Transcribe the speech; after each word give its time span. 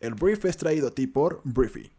El 0.00 0.14
brief 0.14 0.44
es 0.44 0.56
traído 0.56 0.88
a 0.88 0.94
ti 0.94 1.06
por 1.06 1.40
Briefy. 1.44 1.90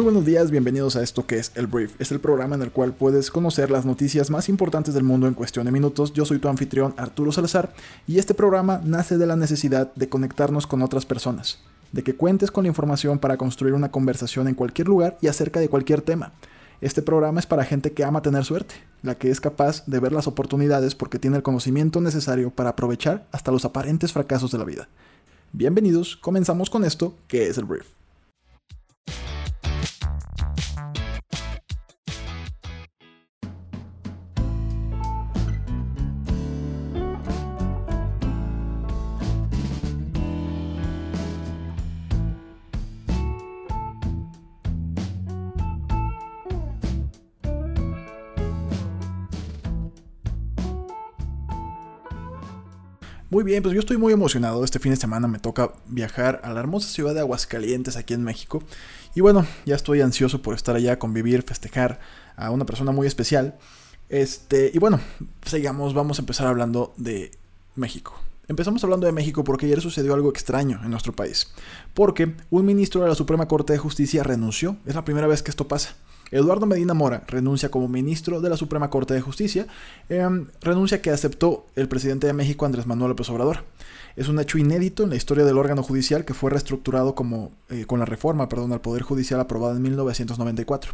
Muy 0.00 0.04
buenos 0.04 0.24
días, 0.24 0.50
bienvenidos 0.50 0.96
a 0.96 1.02
esto 1.02 1.26
que 1.26 1.36
es 1.36 1.52
El 1.56 1.66
Brief. 1.66 2.00
Es 2.00 2.10
el 2.10 2.20
programa 2.20 2.54
en 2.54 2.62
el 2.62 2.70
cual 2.70 2.94
puedes 2.94 3.30
conocer 3.30 3.70
las 3.70 3.84
noticias 3.84 4.30
más 4.30 4.48
importantes 4.48 4.94
del 4.94 5.04
mundo 5.04 5.26
en 5.26 5.34
cuestión 5.34 5.66
de 5.66 5.72
minutos. 5.72 6.14
Yo 6.14 6.24
soy 6.24 6.38
tu 6.38 6.48
anfitrión 6.48 6.94
Arturo 6.96 7.32
Salazar 7.32 7.74
y 8.06 8.18
este 8.18 8.32
programa 8.32 8.80
nace 8.82 9.18
de 9.18 9.26
la 9.26 9.36
necesidad 9.36 9.92
de 9.94 10.08
conectarnos 10.08 10.66
con 10.66 10.80
otras 10.80 11.04
personas, 11.04 11.58
de 11.92 12.02
que 12.02 12.16
cuentes 12.16 12.50
con 12.50 12.64
la 12.64 12.68
información 12.68 13.18
para 13.18 13.36
construir 13.36 13.74
una 13.74 13.90
conversación 13.90 14.48
en 14.48 14.54
cualquier 14.54 14.88
lugar 14.88 15.18
y 15.20 15.26
acerca 15.26 15.60
de 15.60 15.68
cualquier 15.68 16.00
tema. 16.00 16.32
Este 16.80 17.02
programa 17.02 17.38
es 17.38 17.44
para 17.44 17.66
gente 17.66 17.92
que 17.92 18.02
ama 18.02 18.22
tener 18.22 18.46
suerte, 18.46 18.76
la 19.02 19.16
que 19.16 19.30
es 19.30 19.38
capaz 19.38 19.84
de 19.84 20.00
ver 20.00 20.12
las 20.12 20.26
oportunidades 20.26 20.94
porque 20.94 21.18
tiene 21.18 21.36
el 21.36 21.42
conocimiento 21.42 22.00
necesario 22.00 22.48
para 22.48 22.70
aprovechar 22.70 23.26
hasta 23.32 23.52
los 23.52 23.66
aparentes 23.66 24.14
fracasos 24.14 24.50
de 24.50 24.56
la 24.56 24.64
vida. 24.64 24.88
Bienvenidos, 25.52 26.16
comenzamos 26.16 26.70
con 26.70 26.86
esto 26.86 27.18
que 27.28 27.48
es 27.48 27.58
el 27.58 27.66
Brief. 27.66 27.99
Muy 53.30 53.44
bien, 53.44 53.62
pues 53.62 53.72
yo 53.72 53.78
estoy 53.78 53.96
muy 53.96 54.12
emocionado. 54.12 54.64
Este 54.64 54.80
fin 54.80 54.90
de 54.90 54.96
semana 54.96 55.28
me 55.28 55.38
toca 55.38 55.70
viajar 55.86 56.40
a 56.42 56.52
la 56.52 56.58
hermosa 56.58 56.88
ciudad 56.88 57.14
de 57.14 57.20
Aguascalientes, 57.20 57.96
aquí 57.96 58.12
en 58.12 58.24
México. 58.24 58.60
Y 59.14 59.20
bueno, 59.20 59.46
ya 59.64 59.76
estoy 59.76 60.00
ansioso 60.00 60.42
por 60.42 60.56
estar 60.56 60.74
allá, 60.74 60.98
convivir, 60.98 61.44
festejar 61.44 62.00
a 62.34 62.50
una 62.50 62.66
persona 62.66 62.90
muy 62.90 63.06
especial. 63.06 63.56
Este, 64.08 64.72
y 64.74 64.80
bueno, 64.80 64.98
sigamos, 65.46 65.94
vamos 65.94 66.18
a 66.18 66.22
empezar 66.22 66.48
hablando 66.48 66.92
de 66.96 67.30
México. 67.76 68.18
Empezamos 68.48 68.82
hablando 68.82 69.06
de 69.06 69.12
México 69.12 69.44
porque 69.44 69.66
ayer 69.66 69.80
sucedió 69.80 70.14
algo 70.14 70.30
extraño 70.30 70.80
en 70.82 70.90
nuestro 70.90 71.12
país. 71.12 71.52
Porque 71.94 72.34
un 72.50 72.66
ministro 72.66 73.00
de 73.00 73.10
la 73.10 73.14
Suprema 73.14 73.46
Corte 73.46 73.72
de 73.72 73.78
Justicia 73.78 74.24
renunció. 74.24 74.76
Es 74.86 74.96
la 74.96 75.04
primera 75.04 75.28
vez 75.28 75.44
que 75.44 75.52
esto 75.52 75.68
pasa. 75.68 75.94
Eduardo 76.30 76.66
Medina 76.66 76.94
Mora 76.94 77.24
renuncia 77.26 77.70
como 77.70 77.88
ministro 77.88 78.40
de 78.40 78.50
la 78.50 78.56
Suprema 78.56 78.90
Corte 78.90 79.14
de 79.14 79.20
Justicia, 79.20 79.66
em, 80.08 80.46
renuncia 80.60 81.02
que 81.02 81.10
aceptó 81.10 81.66
el 81.76 81.88
presidente 81.88 82.26
de 82.26 82.32
México 82.32 82.66
Andrés 82.66 82.86
Manuel 82.86 83.10
López 83.10 83.28
Obrador. 83.30 83.64
Es 84.16 84.28
un 84.28 84.38
hecho 84.38 84.58
inédito 84.58 85.02
en 85.02 85.10
la 85.10 85.16
historia 85.16 85.44
del 85.44 85.58
órgano 85.58 85.82
judicial 85.82 86.24
que 86.24 86.34
fue 86.34 86.50
reestructurado 86.50 87.14
como, 87.14 87.52
eh, 87.68 87.84
con 87.86 87.98
la 87.98 88.04
reforma 88.04 88.48
perdón, 88.48 88.72
al 88.72 88.80
Poder 88.80 89.02
Judicial 89.02 89.40
aprobada 89.40 89.76
en 89.76 89.82
1994. 89.82 90.92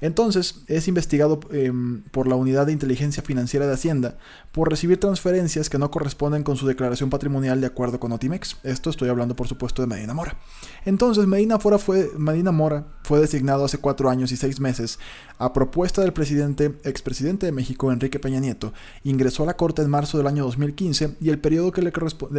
Entonces, 0.00 0.62
es 0.66 0.88
investigado 0.88 1.40
em, 1.50 2.02
por 2.10 2.26
la 2.26 2.36
Unidad 2.36 2.66
de 2.66 2.72
Inteligencia 2.72 3.22
Financiera 3.22 3.66
de 3.66 3.74
Hacienda 3.74 4.18
por 4.52 4.70
recibir 4.70 4.98
transferencias 5.00 5.70
que 5.70 5.78
no 5.78 5.90
corresponden 5.90 6.42
con 6.42 6.56
su 6.56 6.66
declaración 6.66 7.10
patrimonial 7.10 7.60
de 7.60 7.66
acuerdo 7.66 8.00
con 8.00 8.12
Otimex. 8.12 8.56
Esto 8.62 8.90
estoy 8.90 9.08
hablando, 9.08 9.36
por 9.36 9.48
supuesto, 9.48 9.82
de 9.82 9.88
Medina 9.88 10.14
Mora. 10.14 10.36
Entonces, 10.84 11.26
Medina, 11.26 11.58
fue, 11.58 12.10
Medina 12.18 12.52
Mora 12.52 12.86
fue 13.02 13.20
designado 13.20 13.64
hace 13.64 13.78
cuatro 13.78 14.10
años 14.10 14.32
y 14.32 14.36
seis 14.36 14.60
meses 14.60 14.98
a 15.38 15.52
propuesta 15.52 16.02
del 16.02 16.12
presidente, 16.12 16.74
expresidente 16.84 17.46
de 17.46 17.52
México, 17.52 17.90
Enrique 17.90 18.18
Peña 18.18 18.40
Nieto. 18.40 18.72
Ingresó 19.02 19.42
a 19.42 19.46
la 19.46 19.56
Corte 19.56 19.82
en 19.82 19.90
marzo 19.90 20.18
del 20.18 20.26
año 20.26 20.44
2015 20.44 21.16
y 21.20 21.30
el 21.30 21.38
periodo 21.38 21.72
que 21.72 21.82
le 21.82 21.92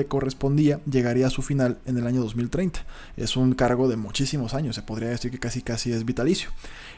correspondía 0.03 0.81
llegaría 0.91 1.27
a 1.27 1.29
su 1.29 1.41
final 1.41 1.77
en 1.85 1.97
el 1.97 2.05
año 2.05 2.21
2030. 2.21 2.85
Es 3.15 3.37
un 3.37 3.53
cargo 3.53 3.87
de 3.87 3.95
muchísimos 3.95 4.53
años, 4.53 4.75
se 4.75 4.81
podría 4.81 5.09
decir 5.09 5.31
que 5.31 5.39
casi 5.39 5.61
casi 5.61 5.93
es 5.93 6.03
vitalicio. 6.03 6.49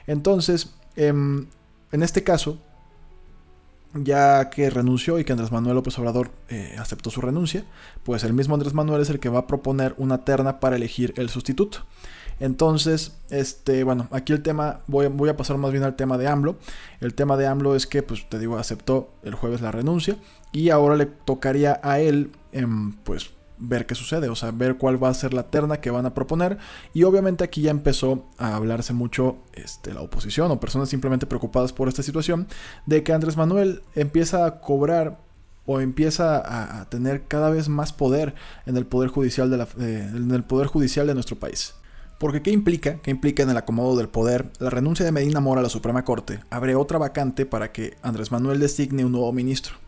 Entonces, 0.07 0.73
em, 0.95 1.45
en 1.91 2.01
este 2.01 2.23
caso, 2.23 2.59
ya 4.03 4.49
que 4.49 4.69
renunció 4.69 5.19
y 5.19 5.23
que 5.23 5.31
Andrés 5.31 5.51
Manuel 5.51 5.75
López 5.75 5.97
Obrador 5.99 6.31
eh, 6.49 6.75
aceptó 6.79 7.09
su 7.09 7.21
renuncia, 7.21 7.65
pues 8.03 8.23
el 8.23 8.33
mismo 8.33 8.55
Andrés 8.55 8.73
Manuel 8.73 9.01
es 9.01 9.09
el 9.09 9.19
que 9.19 9.29
va 9.29 9.39
a 9.39 9.47
proponer 9.47 9.93
una 9.97 10.23
terna 10.25 10.59
para 10.59 10.75
elegir 10.75 11.13
el 11.17 11.29
sustituto. 11.29 11.79
Entonces, 12.39 13.17
este, 13.29 13.83
bueno, 13.83 14.07
aquí 14.11 14.31
el 14.33 14.43
tema, 14.43 14.81
voy, 14.87 15.29
a 15.29 15.37
pasar 15.37 15.57
más 15.57 15.71
bien 15.71 15.83
al 15.83 15.95
tema 15.95 16.17
de 16.17 16.27
AMLO. 16.27 16.57
El 17.01 17.13
tema 17.13 17.35
de 17.35 17.47
AMLO 17.47 17.75
es 17.75 17.87
que, 17.87 18.03
pues 18.03 18.29
te 18.29 18.37
digo, 18.37 18.57
aceptó 18.57 19.09
el 19.23 19.33
jueves 19.33 19.61
la 19.61 19.71
renuncia 19.71 20.17
y 20.51 20.69
ahora 20.69 20.95
le 20.95 21.07
tocaría 21.07 21.79
a 21.83 21.99
él, 21.99 22.31
em, 22.51 22.93
pues, 23.03 23.31
ver 23.59 23.85
qué 23.85 23.95
sucede, 23.95 24.29
o 24.29 24.35
sea, 24.35 24.51
ver 24.51 24.77
cuál 24.77 25.01
va 25.01 25.09
a 25.09 25.13
ser 25.13 25.33
la 25.33 25.43
terna 25.43 25.81
que 25.81 25.89
van 25.89 26.05
a 26.05 26.13
proponer. 26.13 26.57
Y 26.93 27.03
obviamente 27.03 27.43
aquí 27.43 27.61
ya 27.61 27.71
empezó 27.71 28.25
a 28.37 28.55
hablarse 28.55 28.93
mucho 28.93 29.37
este, 29.53 29.93
la 29.93 30.01
oposición 30.01 30.51
o 30.51 30.59
personas 30.59 30.89
simplemente 30.89 31.25
preocupadas 31.25 31.73
por 31.73 31.87
esta 31.87 32.03
situación, 32.03 32.47
de 32.85 33.03
que 33.03 33.13
Andrés 33.13 33.37
Manuel 33.37 33.81
empieza 33.95 34.45
a 34.45 34.59
cobrar 34.61 35.19
o 35.65 35.81
empieza 35.81 36.79
a, 36.79 36.89
tener 36.89 37.27
cada 37.27 37.49
vez 37.49 37.67
más 37.67 37.91
poder 37.91 38.35
en 38.65 38.77
el 38.77 38.85
poder 38.85 39.09
judicial 39.09 39.49
de 39.49 39.57
la, 39.57 39.67
eh, 39.79 40.09
en 40.13 40.31
el 40.31 40.43
poder 40.43 40.67
judicial 40.67 41.07
de 41.07 41.13
nuestro 41.13 41.37
país. 41.37 41.75
Porque 42.19 42.41
¿qué 42.41 42.51
implica? 42.51 42.99
¿Qué 43.01 43.11
implica 43.11 43.43
en 43.43 43.49
el 43.49 43.57
acomodo 43.57 43.95
del 43.97 44.09
poder? 44.09 44.49
La 44.59 44.71
renuncia 44.71 45.05
de 45.05 45.11
Medina 45.11 45.39
Mora 45.39 45.59
a 45.59 45.63
la 45.63 45.69
Suprema 45.69 46.03
Corte 46.03 46.39
abre 46.49 46.75
otra 46.75 46.97
vacante 46.97 47.45
para 47.45 47.71
que 47.71 47.95
Andrés 48.01 48.31
Manuel 48.31 48.59
designe 48.59 49.05
un 49.05 49.11
nuevo 49.11 49.31
ministro. 49.33 49.86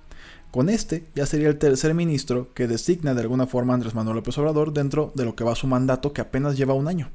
Con 0.51 0.69
este 0.69 1.05
ya 1.13 1.27
sería 1.27 1.47
el 1.47 1.59
tercer 1.59 1.93
ministro 1.93 2.53
que 2.55 2.67
designa 2.67 3.13
de 3.13 3.21
alguna 3.21 3.45
forma 3.45 3.75
Andrés 3.75 3.93
Manuel 3.93 4.15
López 4.15 4.37
Obrador 4.39 4.73
dentro 4.73 5.11
de 5.13 5.25
lo 5.25 5.35
que 5.35 5.43
va 5.43 5.53
su 5.53 5.67
mandato 5.67 6.11
que 6.11 6.21
apenas 6.21 6.57
lleva 6.57 6.73
un 6.73 6.87
año. 6.87 7.11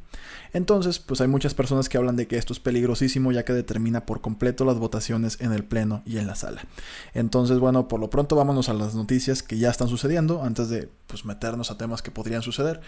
Entonces, 0.53 1.01
pues 1.01 1.21
hay 1.21 1.27
muchas 1.27 1.53
personas 1.53 1.89
que 1.89 1.99
hablan 1.99 2.15
de 2.15 2.29
que 2.29 2.39
esto 2.39 2.53
es 2.53 2.61
peligrosísimo 2.61 3.33
ya 3.33 3.45
que 3.45 3.53
determina 3.53 4.07
por 4.07 4.21
completo 4.21 4.65
las 4.65 4.79
votaciones 4.79 5.41
en 5.41 5.53
el 5.53 5.65
Pleno 5.65 6.03
y 6.07 6.19
en 6.19 6.29
la 6.29 6.37
sala. 6.37 6.65
Entonces, 7.13 7.59
bueno, 7.59 7.89
por 7.89 7.99
lo 7.99 8.09
pronto 8.09 8.37
vámonos 8.37 8.69
a 8.69 8.75
las 8.75 8.95
noticias 8.95 9.43
que 9.43 9.59
ya 9.59 9.71
están 9.71 9.89
sucediendo 9.89 10.45
antes 10.45 10.69
de 10.69 10.89
pues, 11.09 11.25
meternos 11.25 11.73
a 11.73 11.77
temas 11.77 12.03
que 12.03 12.13
podrían 12.13 12.43
suceder. 12.43 12.81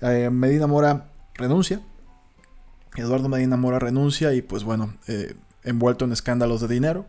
Eh, 0.00 0.30
Medina 0.30 0.68
Mora 0.68 1.10
renuncia. 1.34 1.80
Eduardo 2.96 3.28
Medina 3.28 3.56
Mora 3.56 3.80
renuncia 3.80 4.32
y 4.32 4.42
pues 4.42 4.62
bueno, 4.62 4.94
eh, 5.08 5.34
envuelto 5.64 6.04
en 6.04 6.12
escándalos 6.12 6.60
de 6.60 6.68
dinero, 6.68 7.06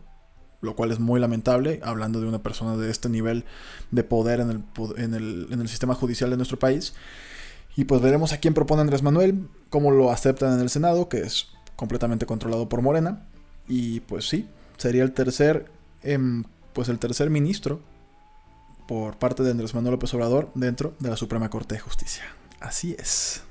lo 0.60 0.76
cual 0.76 0.92
es 0.92 0.98
muy 0.98 1.20
lamentable, 1.20 1.80
hablando 1.82 2.20
de 2.20 2.28
una 2.28 2.42
persona 2.42 2.76
de 2.76 2.90
este 2.90 3.08
nivel 3.08 3.44
de 3.90 4.04
poder 4.04 4.40
en 4.40 4.50
el, 4.50 4.62
en 4.96 5.14
el, 5.14 5.46
en 5.50 5.60
el 5.60 5.68
sistema 5.68 5.94
judicial 5.94 6.30
de 6.30 6.36
nuestro 6.36 6.58
país. 6.58 6.94
Y 7.76 7.84
pues 7.84 8.02
veremos 8.02 8.32
a 8.32 8.38
quién 8.38 8.54
propone 8.54 8.82
Andrés 8.82 9.02
Manuel, 9.02 9.48
cómo 9.70 9.90
lo 9.90 10.10
aceptan 10.10 10.54
en 10.54 10.60
el 10.60 10.70
Senado, 10.70 11.08
que 11.08 11.20
es 11.20 11.48
completamente 11.76 12.26
controlado 12.26 12.68
por 12.68 12.82
Morena. 12.82 13.26
Y 13.68 14.00
pues 14.00 14.28
sí, 14.28 14.48
sería 14.76 15.02
el 15.02 15.12
tercer, 15.12 15.70
em, 16.02 16.44
pues 16.72 16.88
el 16.88 16.98
tercer 16.98 17.30
ministro 17.30 17.80
por 18.86 19.16
parte 19.18 19.42
de 19.44 19.52
Andrés 19.52 19.74
Manuel 19.74 19.92
López 19.92 20.12
Obrador 20.14 20.50
dentro 20.54 20.94
de 20.98 21.10
la 21.10 21.16
Suprema 21.16 21.48
Corte 21.48 21.76
de 21.76 21.80
Justicia. 21.80 22.24
Así 22.58 22.96
es. 22.98 23.44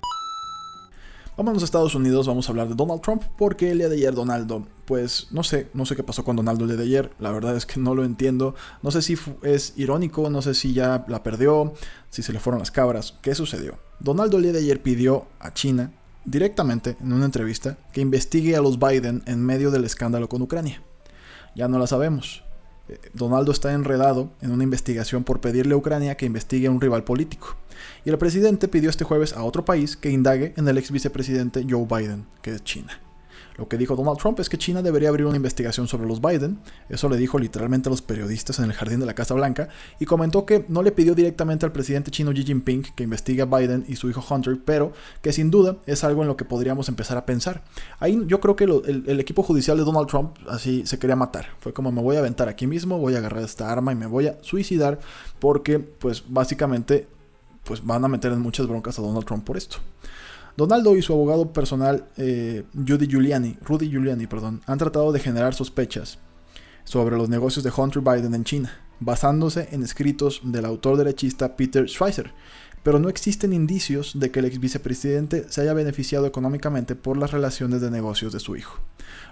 Vámonos 1.40 1.62
a 1.62 1.66
Estados 1.66 1.96
Unidos, 1.96 2.28
vamos 2.28 2.50
a 2.50 2.52
hablar 2.52 2.68
de 2.68 2.76
Donald 2.76 3.00
Trump, 3.00 3.24
porque 3.38 3.72
el 3.72 3.78
día 3.78 3.88
de 3.88 3.96
ayer 3.96 4.14
Donaldo, 4.14 4.68
pues 4.84 5.28
no 5.32 5.42
sé, 5.42 5.70
no 5.74 5.86
sé 5.86 5.96
qué 5.96 6.04
pasó 6.04 6.26
con 6.26 6.36
Donaldo 6.36 6.66
el 6.66 6.72
día 6.72 6.78
de 6.78 6.84
ayer, 6.84 7.12
la 7.18 7.32
verdad 7.32 7.56
es 7.56 7.66
que 7.66 7.80
no 7.80 7.96
lo 7.96 8.04
entiendo, 8.04 8.56
no 8.84 8.92
sé 8.92 9.02
si 9.02 9.18
es 9.44 9.72
irónico, 9.78 10.30
no 10.30 10.42
sé 10.42 10.54
si 10.54 10.74
ya 10.74 11.06
la 11.08 11.24
perdió, 11.24 11.74
si 12.10 12.24
se 12.24 12.34
le 12.34 12.42
fueron 12.42 12.60
las 12.60 12.72
cabras, 12.72 13.16
¿qué 13.22 13.36
sucedió? 13.36 13.80
Donaldo 14.02 14.36
el 14.36 14.44
día 14.44 14.52
de 14.52 14.60
ayer 14.60 14.84
pidió 14.84 15.28
a 15.40 15.54
China, 15.54 15.94
directamente 16.26 16.98
en 17.00 17.14
una 17.14 17.24
entrevista, 17.24 17.78
que 17.94 18.02
investigue 18.02 18.58
a 18.58 18.62
los 18.62 18.78
Biden 18.78 19.24
en 19.26 19.40
medio 19.42 19.72
del 19.72 19.86
escándalo 19.86 20.28
con 20.28 20.42
Ucrania. 20.42 20.84
Ya 21.56 21.70
no 21.70 21.80
la 21.80 21.88
sabemos. 21.88 22.44
Donaldo 23.14 23.52
está 23.52 23.74
enredado 23.74 24.32
en 24.42 24.52
una 24.52 24.64
investigación 24.64 25.24
por 25.24 25.42
pedirle 25.42 25.74
a 25.74 25.78
Ucrania 25.78 26.16
que 26.16 26.26
investigue 26.26 26.68
a 26.68 26.72
un 26.72 26.82
rival 26.82 27.04
político. 27.04 27.56
Y 28.06 28.10
el 28.10 28.18
presidente 28.18 28.68
pidió 28.68 28.90
este 28.90 29.04
jueves 29.04 29.34
a 29.34 29.44
otro 29.44 29.66
país 29.66 29.96
que 29.96 30.10
indague 30.10 30.54
en 30.58 30.68
el 30.68 30.78
ex 30.78 30.92
vicepresidente 30.92 31.66
Joe 31.70 31.86
Biden, 31.86 32.26
que 32.42 32.52
es 32.52 32.64
China. 32.64 33.09
Lo 33.60 33.68
que 33.68 33.78
dijo 33.78 33.98
Donald 33.98 34.18
Trump 34.18 34.40
es 34.40 34.48
que 34.48 34.58
China 34.58 34.82
debería 34.82 35.10
abrir 35.10 35.26
una 35.26 35.36
investigación 35.36 35.90
sobre 35.90 36.08
los 36.08 36.22
Biden, 36.22 36.60
eso 36.88 37.10
le 37.10 37.18
dijo 37.18 37.38
literalmente 37.38 37.90
a 37.90 37.92
los 37.92 38.02
periodistas 38.02 38.58
en 38.60 38.66
el 38.66 38.74
jardín 38.74 39.02
de 39.02 39.06
la 39.06 39.14
Casa 39.14 39.34
Blanca, 39.34 39.68
y 40.00 40.06
comentó 40.06 40.46
que 40.46 40.64
no 40.70 40.82
le 40.82 40.94
pidió 40.94 41.14
directamente 41.14 41.66
al 41.66 41.74
presidente 41.74 42.10
chino 42.10 42.32
Xi 42.32 42.46
Jinping 42.46 42.84
que 42.96 43.04
investigue 43.04 43.42
a 43.42 43.46
Biden 43.46 43.84
y 43.90 43.98
su 43.98 44.10
hijo 44.10 44.24
Hunter, 44.34 44.60
pero 44.64 44.94
que 45.22 45.34
sin 45.34 45.52
duda 45.52 45.76
es 45.86 46.06
algo 46.06 46.22
en 46.22 46.30
lo 46.30 46.38
que 46.38 46.46
podríamos 46.46 46.88
empezar 46.88 47.18
a 47.18 47.26
pensar. 47.26 47.66
Ahí 48.00 48.18
yo 48.28 48.40
creo 48.40 48.56
que 48.56 48.64
el, 48.64 49.04
el 49.06 49.20
equipo 49.20 49.44
judicial 49.44 49.78
de 49.78 49.84
Donald 49.84 50.08
Trump 50.08 50.38
así 50.48 50.86
se 50.86 50.98
quería 50.98 51.18
matar, 51.18 51.48
fue 51.60 51.74
como 51.74 51.92
me 51.92 52.02
voy 52.02 52.16
a 52.16 52.20
aventar 52.20 52.48
aquí 52.48 52.66
mismo, 52.66 52.98
voy 52.98 53.16
a 53.16 53.18
agarrar 53.18 53.44
esta 53.44 53.70
arma 53.70 53.92
y 53.92 53.96
me 53.96 54.06
voy 54.06 54.28
a 54.28 54.38
suicidar 54.42 55.00
porque 55.40 55.80
pues 55.80 56.24
básicamente 56.30 57.08
pues 57.66 57.86
van 57.86 58.06
a 58.06 58.08
meter 58.08 58.32
en 58.32 58.40
muchas 58.40 58.68
broncas 58.68 58.98
a 59.00 59.02
Donald 59.02 59.26
Trump 59.26 59.44
por 59.44 59.58
esto. 59.58 59.80
Donaldo 60.60 60.98
y 60.98 61.02
su 61.02 61.14
abogado 61.14 61.54
personal, 61.54 62.10
eh, 62.18 62.66
Judy 62.76 63.08
Giuliani, 63.08 63.56
Rudy 63.62 63.90
Giuliani, 63.90 64.28
perdón, 64.28 64.60
han 64.66 64.78
tratado 64.78 65.14
de 65.14 65.22
generar 65.22 65.54
sospechas 65.54 66.20
sobre 66.84 67.16
los 67.16 67.30
negocios 67.30 67.64
de 67.64 67.72
Hunter 67.72 68.02
Biden 68.02 68.36
en 68.36 68.44
China, 68.44 68.70
basándose 69.00 69.70
en 69.72 69.84
escritos 69.84 70.42
del 70.44 70.66
autor 70.66 70.98
derechista 70.98 71.56
Peter 71.56 71.88
Schweizer, 71.88 72.34
pero 72.84 73.00
no 73.00 73.10
existen 73.10 73.54
indicios 73.54 74.20
de 74.20 74.32
que 74.32 74.40
el 74.40 74.46
ex 74.46 74.60
vicepresidente 74.60 75.46
se 75.50 75.62
haya 75.62 75.74
beneficiado 75.74 76.26
económicamente 76.26 76.96
por 76.96 77.18
las 77.18 77.32
relaciones 77.32 77.82
de 77.82 77.92
negocios 77.92 78.34
de 78.34 78.40
su 78.40 78.56
hijo. 78.56 78.80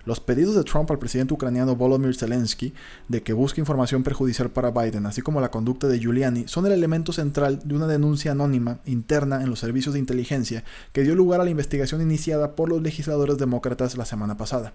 Los 0.05 0.21
pedidos 0.21 0.55
de 0.55 0.63
Trump 0.63 0.89
al 0.89 0.99
presidente 0.99 1.33
ucraniano 1.33 1.75
Volodymyr 1.75 2.15
Zelensky 2.15 2.73
de 3.09 3.23
que 3.23 3.33
busque 3.33 3.59
información 3.59 4.03
perjudicial 4.03 4.49
para 4.49 4.71
Biden, 4.71 5.05
así 5.05 5.21
como 5.21 5.41
la 5.41 5.51
conducta 5.51 5.87
de 5.87 5.99
Giuliani, 5.99 6.47
son 6.47 6.65
el 6.65 6.71
elemento 6.71 7.11
central 7.11 7.59
de 7.65 7.75
una 7.75 7.87
denuncia 7.87 8.31
anónima 8.31 8.79
interna 8.85 9.41
en 9.43 9.49
los 9.49 9.59
servicios 9.59 9.93
de 9.93 9.99
inteligencia 9.99 10.63
que 10.93 11.03
dio 11.03 11.13
lugar 11.13 11.41
a 11.41 11.43
la 11.43 11.49
investigación 11.49 12.01
iniciada 12.01 12.55
por 12.55 12.69
los 12.69 12.81
legisladores 12.81 13.37
demócratas 13.37 13.97
la 13.97 14.05
semana 14.05 14.37
pasada. 14.37 14.73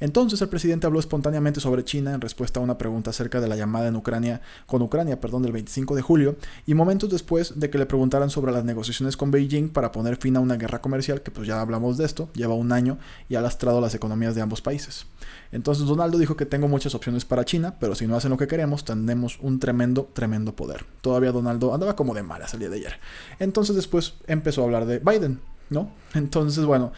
Entonces 0.00 0.40
el 0.40 0.48
presidente 0.48 0.86
habló 0.86 0.98
espontáneamente 0.98 1.60
sobre 1.60 1.84
China 1.84 2.14
en 2.14 2.22
respuesta 2.22 2.60
a 2.60 2.62
una 2.62 2.78
pregunta 2.78 3.10
acerca 3.10 3.40
de 3.40 3.48
la 3.48 3.56
llamada 3.56 3.88
en 3.88 3.96
Ucrania 3.96 4.40
con 4.66 4.80
Ucrania, 4.80 5.20
perdón, 5.20 5.42
del 5.42 5.52
25 5.52 5.94
de 5.94 6.02
julio 6.02 6.36
y 6.66 6.74
momentos 6.74 7.10
después 7.10 7.60
de 7.60 7.68
que 7.68 7.78
le 7.78 7.86
sobre 8.30 8.52
las 8.52 8.64
negociaciones 8.64 9.16
con 9.16 9.30
Beijing 9.30 9.68
para 9.70 9.92
poner 9.92 10.16
fin 10.16 10.36
a 10.36 10.40
una 10.40 10.56
guerra 10.56 10.80
comercial 10.80 11.22
que 11.22 11.30
pues 11.30 11.46
ya 11.46 11.60
hablamos 11.60 11.96
de 11.96 12.04
esto, 12.04 12.28
lleva 12.34 12.54
un 12.54 12.72
año 12.72 12.98
y 13.28 13.36
ha 13.36 13.40
lastrado 13.40 13.80
las 13.80 13.94
economías 13.94 14.34
de 14.34 14.42
ambos 14.42 14.60
países 14.60 15.06
entonces 15.52 15.86
Donaldo 15.86 16.18
dijo 16.18 16.36
que 16.36 16.46
tengo 16.46 16.68
muchas 16.68 16.94
opciones 16.94 17.24
para 17.24 17.44
China, 17.44 17.76
pero 17.80 17.94
si 17.94 18.06
no 18.06 18.16
hacen 18.16 18.30
lo 18.30 18.36
que 18.36 18.46
queremos, 18.46 18.84
tendremos 18.84 19.38
un 19.40 19.58
tremendo, 19.58 20.08
tremendo 20.12 20.54
poder. 20.54 20.84
Todavía 21.00 21.32
Donaldo 21.32 21.74
andaba 21.74 21.96
como 21.96 22.14
de 22.14 22.22
malas 22.22 22.54
el 22.54 22.60
día 22.60 22.68
de 22.68 22.76
ayer. 22.76 23.00
Entonces 23.38 23.74
después 23.74 24.14
empezó 24.26 24.62
a 24.62 24.64
hablar 24.64 24.86
de 24.86 25.00
Biden, 25.00 25.40
¿no? 25.68 25.90
Entonces, 26.14 26.64
bueno, 26.64 26.92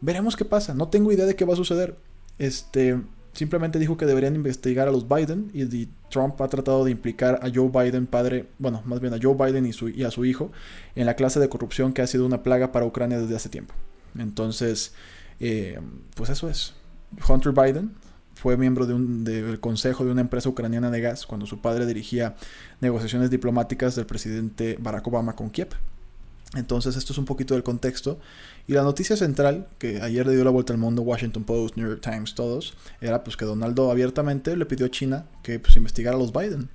veremos 0.00 0.36
qué 0.36 0.44
pasa. 0.44 0.74
No 0.74 0.88
tengo 0.88 1.12
idea 1.12 1.26
de 1.26 1.36
qué 1.36 1.44
va 1.44 1.52
a 1.52 1.56
suceder. 1.56 1.98
Este, 2.38 2.98
simplemente 3.38 3.78
dijo 3.78 3.96
que 3.96 4.04
deberían 4.04 4.34
investigar 4.34 4.88
a 4.88 4.90
los 4.90 5.08
Biden 5.08 5.50
y 5.54 5.86
Trump 6.10 6.40
ha 6.40 6.48
tratado 6.48 6.84
de 6.84 6.90
implicar 6.90 7.38
a 7.40 7.48
Joe 7.54 7.68
Biden, 7.68 8.08
padre, 8.08 8.48
bueno, 8.58 8.82
más 8.84 8.98
bien 8.98 9.14
a 9.14 9.18
Joe 9.22 9.34
Biden 9.34 9.64
y, 9.64 9.72
su, 9.72 9.88
y 9.88 10.02
a 10.02 10.10
su 10.10 10.24
hijo, 10.24 10.50
en 10.96 11.06
la 11.06 11.14
clase 11.14 11.38
de 11.38 11.48
corrupción 11.48 11.92
que 11.92 12.02
ha 12.02 12.06
sido 12.08 12.26
una 12.26 12.42
plaga 12.42 12.72
para 12.72 12.84
Ucrania 12.84 13.20
desde 13.20 13.36
hace 13.36 13.48
tiempo. 13.48 13.74
Entonces, 14.18 14.92
eh, 15.38 15.78
pues 16.16 16.30
eso 16.30 16.50
es. 16.50 16.74
Hunter 17.28 17.52
Biden 17.52 17.92
fue 18.34 18.56
miembro 18.56 18.86
de 18.86 18.94
un, 18.94 19.22
del 19.22 19.60
consejo 19.60 20.04
de 20.04 20.10
una 20.10 20.20
empresa 20.20 20.48
ucraniana 20.48 20.90
de 20.90 21.00
gas 21.00 21.24
cuando 21.24 21.46
su 21.46 21.60
padre 21.60 21.86
dirigía 21.86 22.34
negociaciones 22.80 23.30
diplomáticas 23.30 23.94
del 23.94 24.06
presidente 24.06 24.76
Barack 24.80 25.06
Obama 25.06 25.36
con 25.36 25.50
Kiev. 25.50 25.68
Entonces 26.54 26.96
esto 26.96 27.12
es 27.12 27.18
un 27.18 27.24
poquito 27.24 27.54
del 27.54 27.62
contexto. 27.62 28.18
Y 28.66 28.72
la 28.72 28.82
noticia 28.82 29.16
central, 29.16 29.68
que 29.78 30.00
ayer 30.00 30.26
le 30.26 30.34
dio 30.34 30.44
la 30.44 30.50
vuelta 30.50 30.72
al 30.72 30.78
mundo, 30.78 31.02
Washington 31.02 31.44
Post, 31.44 31.76
New 31.76 31.86
York 31.86 32.00
Times, 32.02 32.34
todos, 32.34 32.74
era 33.00 33.22
pues 33.22 33.36
que 33.36 33.44
Donaldo 33.44 33.90
abiertamente 33.90 34.56
le 34.56 34.66
pidió 34.66 34.86
a 34.86 34.90
China 34.90 35.26
que 35.42 35.58
pues, 35.58 35.76
investigara 35.76 36.16
a 36.16 36.20
los 36.20 36.32
Biden. 36.32 36.70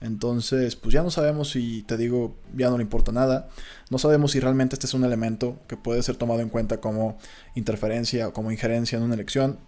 Entonces, 0.00 0.74
pues 0.74 0.92
ya 0.92 1.02
no 1.04 1.10
sabemos 1.10 1.50
si, 1.50 1.82
te 1.82 1.96
digo, 1.96 2.34
ya 2.56 2.70
no 2.70 2.76
le 2.76 2.82
importa 2.82 3.12
nada. 3.12 3.48
No 3.88 3.98
sabemos 3.98 4.32
si 4.32 4.40
realmente 4.40 4.74
este 4.74 4.86
es 4.86 4.94
un 4.94 5.04
elemento 5.04 5.60
que 5.68 5.76
puede 5.76 6.02
ser 6.02 6.16
tomado 6.16 6.40
en 6.40 6.48
cuenta 6.48 6.80
como 6.80 7.18
interferencia 7.54 8.28
o 8.28 8.32
como 8.32 8.50
injerencia 8.50 8.98
en 8.98 9.04
una 9.04 9.14
elección. 9.14 9.58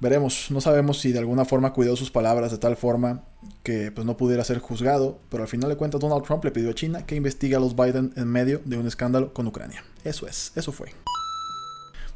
Veremos, 0.00 0.46
no 0.50 0.62
sabemos 0.62 0.98
si 0.98 1.12
de 1.12 1.18
alguna 1.18 1.44
forma 1.44 1.74
cuidó 1.74 1.94
sus 1.94 2.10
palabras 2.10 2.50
de 2.50 2.56
tal 2.58 2.76
forma 2.76 3.22
que 3.62 3.92
pues, 3.92 4.06
no 4.06 4.16
pudiera 4.16 4.42
ser 4.44 4.58
juzgado, 4.58 5.18
pero 5.28 5.42
al 5.42 5.48
final 5.48 5.68
de 5.68 5.76
cuentas 5.76 6.00
Donald 6.00 6.24
Trump 6.24 6.42
le 6.42 6.50
pidió 6.50 6.70
a 6.70 6.74
China 6.74 7.04
que 7.04 7.16
investigue 7.16 7.54
a 7.54 7.60
los 7.60 7.76
Biden 7.76 8.12
en 8.16 8.26
medio 8.26 8.62
de 8.64 8.78
un 8.78 8.86
escándalo 8.86 9.34
con 9.34 9.46
Ucrania. 9.46 9.84
Eso 10.02 10.26
es, 10.26 10.52
eso 10.56 10.72
fue. 10.72 10.94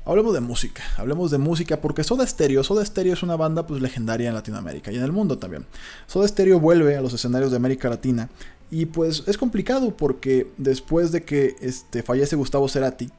Hablemos 0.07 0.33
de 0.35 0.41
música, 0.41 0.83
hablemos 0.97 1.31
de 1.31 1.39
música 1.39 1.81
porque 1.81 2.05
Soda 2.05 2.27
Stereo, 2.27 2.63
Soda 2.65 2.85
Stereo 2.85 3.15
es 3.15 3.23
una 3.23 3.37
banda 3.37 3.67
pues 3.67 3.81
legendaria 3.83 4.29
en 4.29 4.35
Latinoamérica 4.35 4.91
y 4.91 4.97
en 4.97 5.03
el 5.03 5.13
mundo 5.13 5.39
también. 5.39 5.67
Soda 6.07 6.27
Stereo 6.29 6.61
vuelve 6.61 6.97
a 6.97 7.03
los 7.03 7.13
escenarios 7.13 7.51
de 7.51 7.57
América 7.57 7.89
Latina 7.91 8.31
y 8.71 8.87
pues 8.87 9.25
es 9.27 9.39
complicado 9.39 9.97
porque 9.97 10.51
después 10.57 11.13
de 11.13 11.23
que 11.23 11.57
este, 11.61 12.03
fallece 12.03 12.37
Gustavo 12.37 12.69
Cerati, 12.69 13.11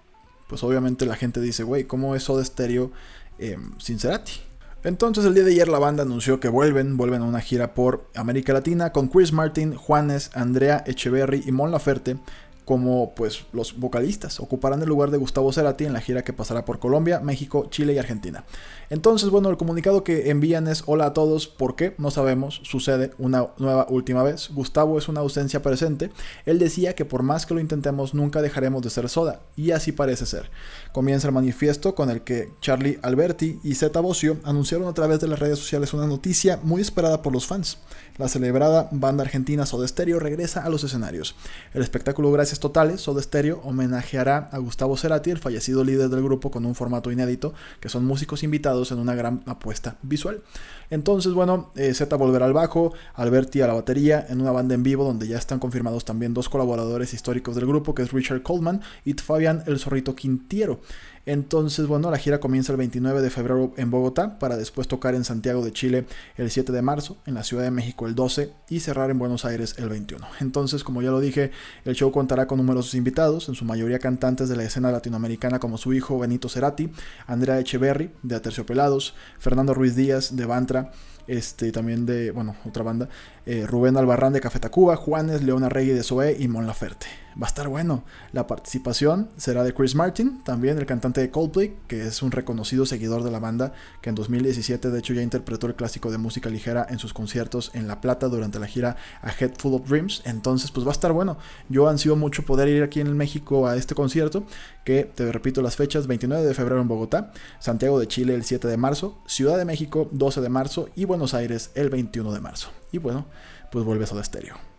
pues 0.47 0.63
obviamente 0.63 1.05
la 1.05 1.15
gente 1.15 1.41
dice, 1.41 1.63
güey, 1.63 1.85
¿cómo 1.85 2.15
es 2.15 2.23
Soda 2.23 2.45
Stereo 2.45 2.91
em, 3.39 3.71
sin 3.79 3.99
Cerati? 3.99 4.44
Entonces 4.85 5.25
el 5.25 5.33
día 5.33 5.43
de 5.43 5.51
ayer 5.51 5.67
la 5.67 5.79
banda 5.79 6.03
anunció 6.03 6.39
que 6.39 6.47
vuelven, 6.47 6.95
vuelven 6.95 7.23
a 7.23 7.25
una 7.25 7.41
gira 7.41 7.73
por 7.73 8.05
América 8.13 8.53
Latina 8.53 8.91
con 8.91 9.07
Chris 9.07 9.33
Martin, 9.33 9.73
Juanes, 9.73 10.29
Andrea 10.35 10.83
Echeverry 10.85 11.41
y 11.43 11.51
Mon 11.51 11.71
Laferte 11.71 12.17
como 12.65 13.13
pues 13.15 13.45
los 13.53 13.77
vocalistas 13.77 14.39
ocuparán 14.39 14.81
el 14.81 14.89
lugar 14.89 15.11
de 15.11 15.17
Gustavo 15.17 15.53
Cerati 15.53 15.85
en 15.85 15.93
la 15.93 16.01
gira 16.01 16.23
que 16.23 16.33
pasará 16.33 16.65
por 16.65 16.79
Colombia, 16.79 17.19
México, 17.19 17.67
Chile 17.69 17.93
y 17.93 17.99
Argentina. 17.99 18.43
Entonces, 18.89 19.29
bueno, 19.29 19.49
el 19.49 19.57
comunicado 19.57 20.03
que 20.03 20.29
envían 20.29 20.67
es 20.67 20.83
hola 20.85 21.07
a 21.07 21.13
todos, 21.13 21.47
¿por 21.47 21.75
qué? 21.75 21.95
No 21.97 22.11
sabemos, 22.11 22.61
sucede 22.63 23.11
una 23.17 23.47
nueva 23.57 23.87
última 23.89 24.23
vez. 24.23 24.49
Gustavo 24.53 24.97
es 24.97 25.07
una 25.07 25.21
ausencia 25.21 25.61
presente. 25.61 26.11
Él 26.45 26.59
decía 26.59 26.93
que 26.93 27.05
por 27.05 27.23
más 27.23 27.45
que 27.45 27.53
lo 27.53 27.59
intentemos 27.59 28.13
nunca 28.13 28.41
dejaremos 28.41 28.81
de 28.81 28.89
ser 28.89 29.09
soda, 29.09 29.41
y 29.55 29.71
así 29.71 29.91
parece 29.91 30.25
ser. 30.25 30.49
Comienza 30.91 31.27
el 31.27 31.33
manifiesto 31.33 31.95
con 31.95 32.09
el 32.09 32.21
que 32.21 32.51
Charlie 32.61 32.99
Alberti 33.01 33.59
y 33.63 33.75
Zeta 33.75 33.99
Bocio 33.99 34.37
anunciaron 34.43 34.87
a 34.87 34.93
través 34.93 35.19
de 35.19 35.27
las 35.27 35.39
redes 35.39 35.59
sociales 35.59 35.93
una 35.93 36.07
noticia 36.07 36.59
muy 36.63 36.81
esperada 36.81 37.21
por 37.21 37.33
los 37.33 37.47
fans. 37.47 37.77
La 38.17 38.29
celebrada 38.29 38.87
banda 38.91 39.25
argentina 39.25 39.65
Soda 39.65 39.85
Stereo 39.85 40.19
regresa 40.19 40.63
a 40.63 40.69
los 40.69 40.85
escenarios. 40.85 41.35
El 41.73 41.81
espectáculo 41.81 42.31
gracias 42.31 42.61
totales, 42.61 43.01
Soda 43.01 43.21
Stereo 43.21 43.59
homenajeará 43.65 44.47
a 44.53 44.57
Gustavo 44.59 44.95
Cerati, 44.95 45.31
el 45.31 45.37
fallecido 45.37 45.83
líder 45.83 46.07
del 46.07 46.23
grupo, 46.23 46.49
con 46.49 46.65
un 46.65 46.75
formato 46.75 47.11
inédito, 47.11 47.53
que 47.81 47.89
son 47.89 48.05
músicos 48.05 48.41
invitados 48.43 48.93
en 48.93 48.99
una 48.99 49.15
gran 49.15 49.43
apuesta 49.47 49.97
visual. 50.01 50.41
Entonces, 50.89 51.33
bueno, 51.33 51.71
eh, 51.75 51.93
Z 51.93 52.15
volverá 52.15 52.45
al 52.45 52.53
bajo, 52.53 52.93
Alberti 53.15 53.59
a 53.59 53.67
la 53.67 53.73
batería, 53.73 54.25
en 54.29 54.39
una 54.39 54.51
banda 54.51 54.75
en 54.75 54.83
vivo 54.83 55.03
donde 55.03 55.27
ya 55.27 55.37
están 55.37 55.59
confirmados 55.59 56.05
también 56.05 56.33
dos 56.33 56.47
colaboradores 56.47 57.13
históricos 57.13 57.55
del 57.55 57.65
grupo, 57.65 57.93
que 57.93 58.03
es 58.03 58.13
Richard 58.13 58.43
Coleman 58.43 58.79
y 59.03 59.13
Fabián 59.15 59.63
El 59.67 59.77
Zorrito 59.77 60.15
Quintiero. 60.15 60.79
Entonces, 61.25 61.87
bueno, 61.87 62.11
la 62.11 62.17
gira 62.17 62.39
comienza 62.39 62.71
el 62.71 62.77
29 62.77 63.21
de 63.21 63.29
febrero 63.29 63.73
en 63.77 63.89
Bogotá 63.89 64.37
para 64.37 64.57
después 64.57 64.87
tocar 64.87 65.15
en 65.15 65.23
Santiago 65.23 65.65
de 65.65 65.71
Chile 65.71 66.05
el 66.37 66.51
7 66.51 66.71
de 66.71 66.81
marzo, 66.81 67.17
en 67.25 67.33
la 67.33 67.43
Ciudad 67.43 67.63
de 67.63 67.71
México 67.71 68.05
el 68.05 68.13
12 68.13 68.51
y 68.69 68.79
cerrar 68.79 69.09
en 69.09 69.17
Buenos 69.17 69.43
Aires 69.43 69.75
el 69.77 69.89
21. 69.89 70.25
Entonces, 70.39 70.83
como 70.83 71.01
ya 71.01 71.09
lo 71.09 71.19
dije, 71.19 71.51
el 71.83 71.95
show 71.95 72.11
contará 72.11 72.45
con 72.45 72.57
numerosos 72.57 72.93
invitados, 72.93 73.49
en 73.49 73.55
su 73.55 73.65
mayoría 73.65 73.97
cantantes 73.97 74.49
de 74.49 74.55
la 74.55 74.63
escena 74.63 74.91
latinoamericana 74.91 75.59
como 75.59 75.77
su 75.77 75.93
hijo 75.93 76.19
Benito 76.19 76.47
Cerati, 76.47 76.91
Andrea 77.25 77.59
Echeverry 77.59 78.11
de 78.21 78.35
Aterciopelados, 78.35 79.15
Fernando 79.39 79.73
Ruiz 79.73 79.95
Díaz 79.95 80.35
de 80.35 80.45
Bantra, 80.45 80.91
este, 81.27 81.71
también 81.71 82.05
de, 82.05 82.29
bueno, 82.31 82.55
otra 82.65 82.83
banda, 82.83 83.09
eh, 83.47 83.65
Rubén 83.65 83.97
Albarrán 83.97 84.33
de 84.33 84.41
Café 84.41 84.59
Tacuba, 84.59 84.95
Juanes, 84.95 85.43
León 85.43 85.63
Arregui 85.63 85.91
de 85.91 86.03
Zoé 86.03 86.37
y 86.39 86.47
Mon 86.47 86.67
Laferte. 86.67 87.24
Va 87.41 87.47
a 87.47 87.49
estar 87.49 87.67
bueno. 87.67 88.05
La 88.31 88.47
participación 88.47 89.29
será 89.35 89.65
de 89.65 89.73
Chris 89.73 89.93
Martin, 89.93 90.41
también 90.43 90.77
el 90.77 90.85
cantante 90.85 91.19
de 91.19 91.31
Coldplay, 91.31 91.75
que 91.87 92.07
es 92.07 92.21
un 92.21 92.31
reconocido 92.31 92.85
seguidor 92.85 93.23
de 93.23 93.31
la 93.31 93.39
banda, 93.39 93.73
que 94.01 94.07
en 94.07 94.15
2017 94.15 94.89
de 94.89 94.99
hecho 94.99 95.13
ya 95.13 95.21
interpretó 95.21 95.67
el 95.67 95.75
clásico 95.75 96.11
de 96.11 96.17
música 96.17 96.49
ligera 96.49 96.87
en 96.89 96.97
sus 96.97 97.13
conciertos 97.13 97.71
en 97.73 97.89
La 97.89 97.99
Plata 97.99 98.29
durante 98.29 98.57
la 98.57 98.67
gira 98.67 98.95
A 99.21 99.31
Head 99.31 99.55
Full 99.57 99.73
of 99.73 99.89
Dreams. 99.89 100.21
Entonces, 100.23 100.71
pues 100.71 100.85
va 100.85 100.91
a 100.91 100.93
estar 100.93 101.11
bueno. 101.11 101.37
Yo 101.67 101.89
ansío 101.89 102.15
mucho 102.15 102.43
poder 102.43 102.69
ir 102.69 102.83
aquí 102.83 103.01
en 103.01 103.17
México 103.17 103.67
a 103.67 103.75
este 103.75 103.95
concierto, 103.95 104.45
que 104.85 105.03
te 105.03 105.29
repito 105.31 105.61
las 105.61 105.75
fechas, 105.75 106.07
29 106.07 106.41
de 106.45 106.53
febrero 106.53 106.79
en 106.79 106.87
Bogotá, 106.87 107.33
Santiago 107.59 107.99
de 107.99 108.07
Chile 108.07 108.33
el 108.33 108.45
7 108.45 108.65
de 108.67 108.77
marzo, 108.77 109.17
Ciudad 109.25 109.57
de 109.57 109.65
México 109.65 110.07
12 110.11 110.39
de 110.39 110.49
marzo 110.49 110.87
y 110.95 111.03
Buenos 111.03 111.33
Aires 111.33 111.71
el 111.75 111.89
21 111.89 112.31
de 112.31 112.39
marzo. 112.39 112.69
Y 112.93 112.97
bueno, 112.97 113.25
pues 113.71 113.83
vuelve 113.83 114.05
a 114.05 114.07
Soda 114.07 114.23
Stereo. 114.23 114.74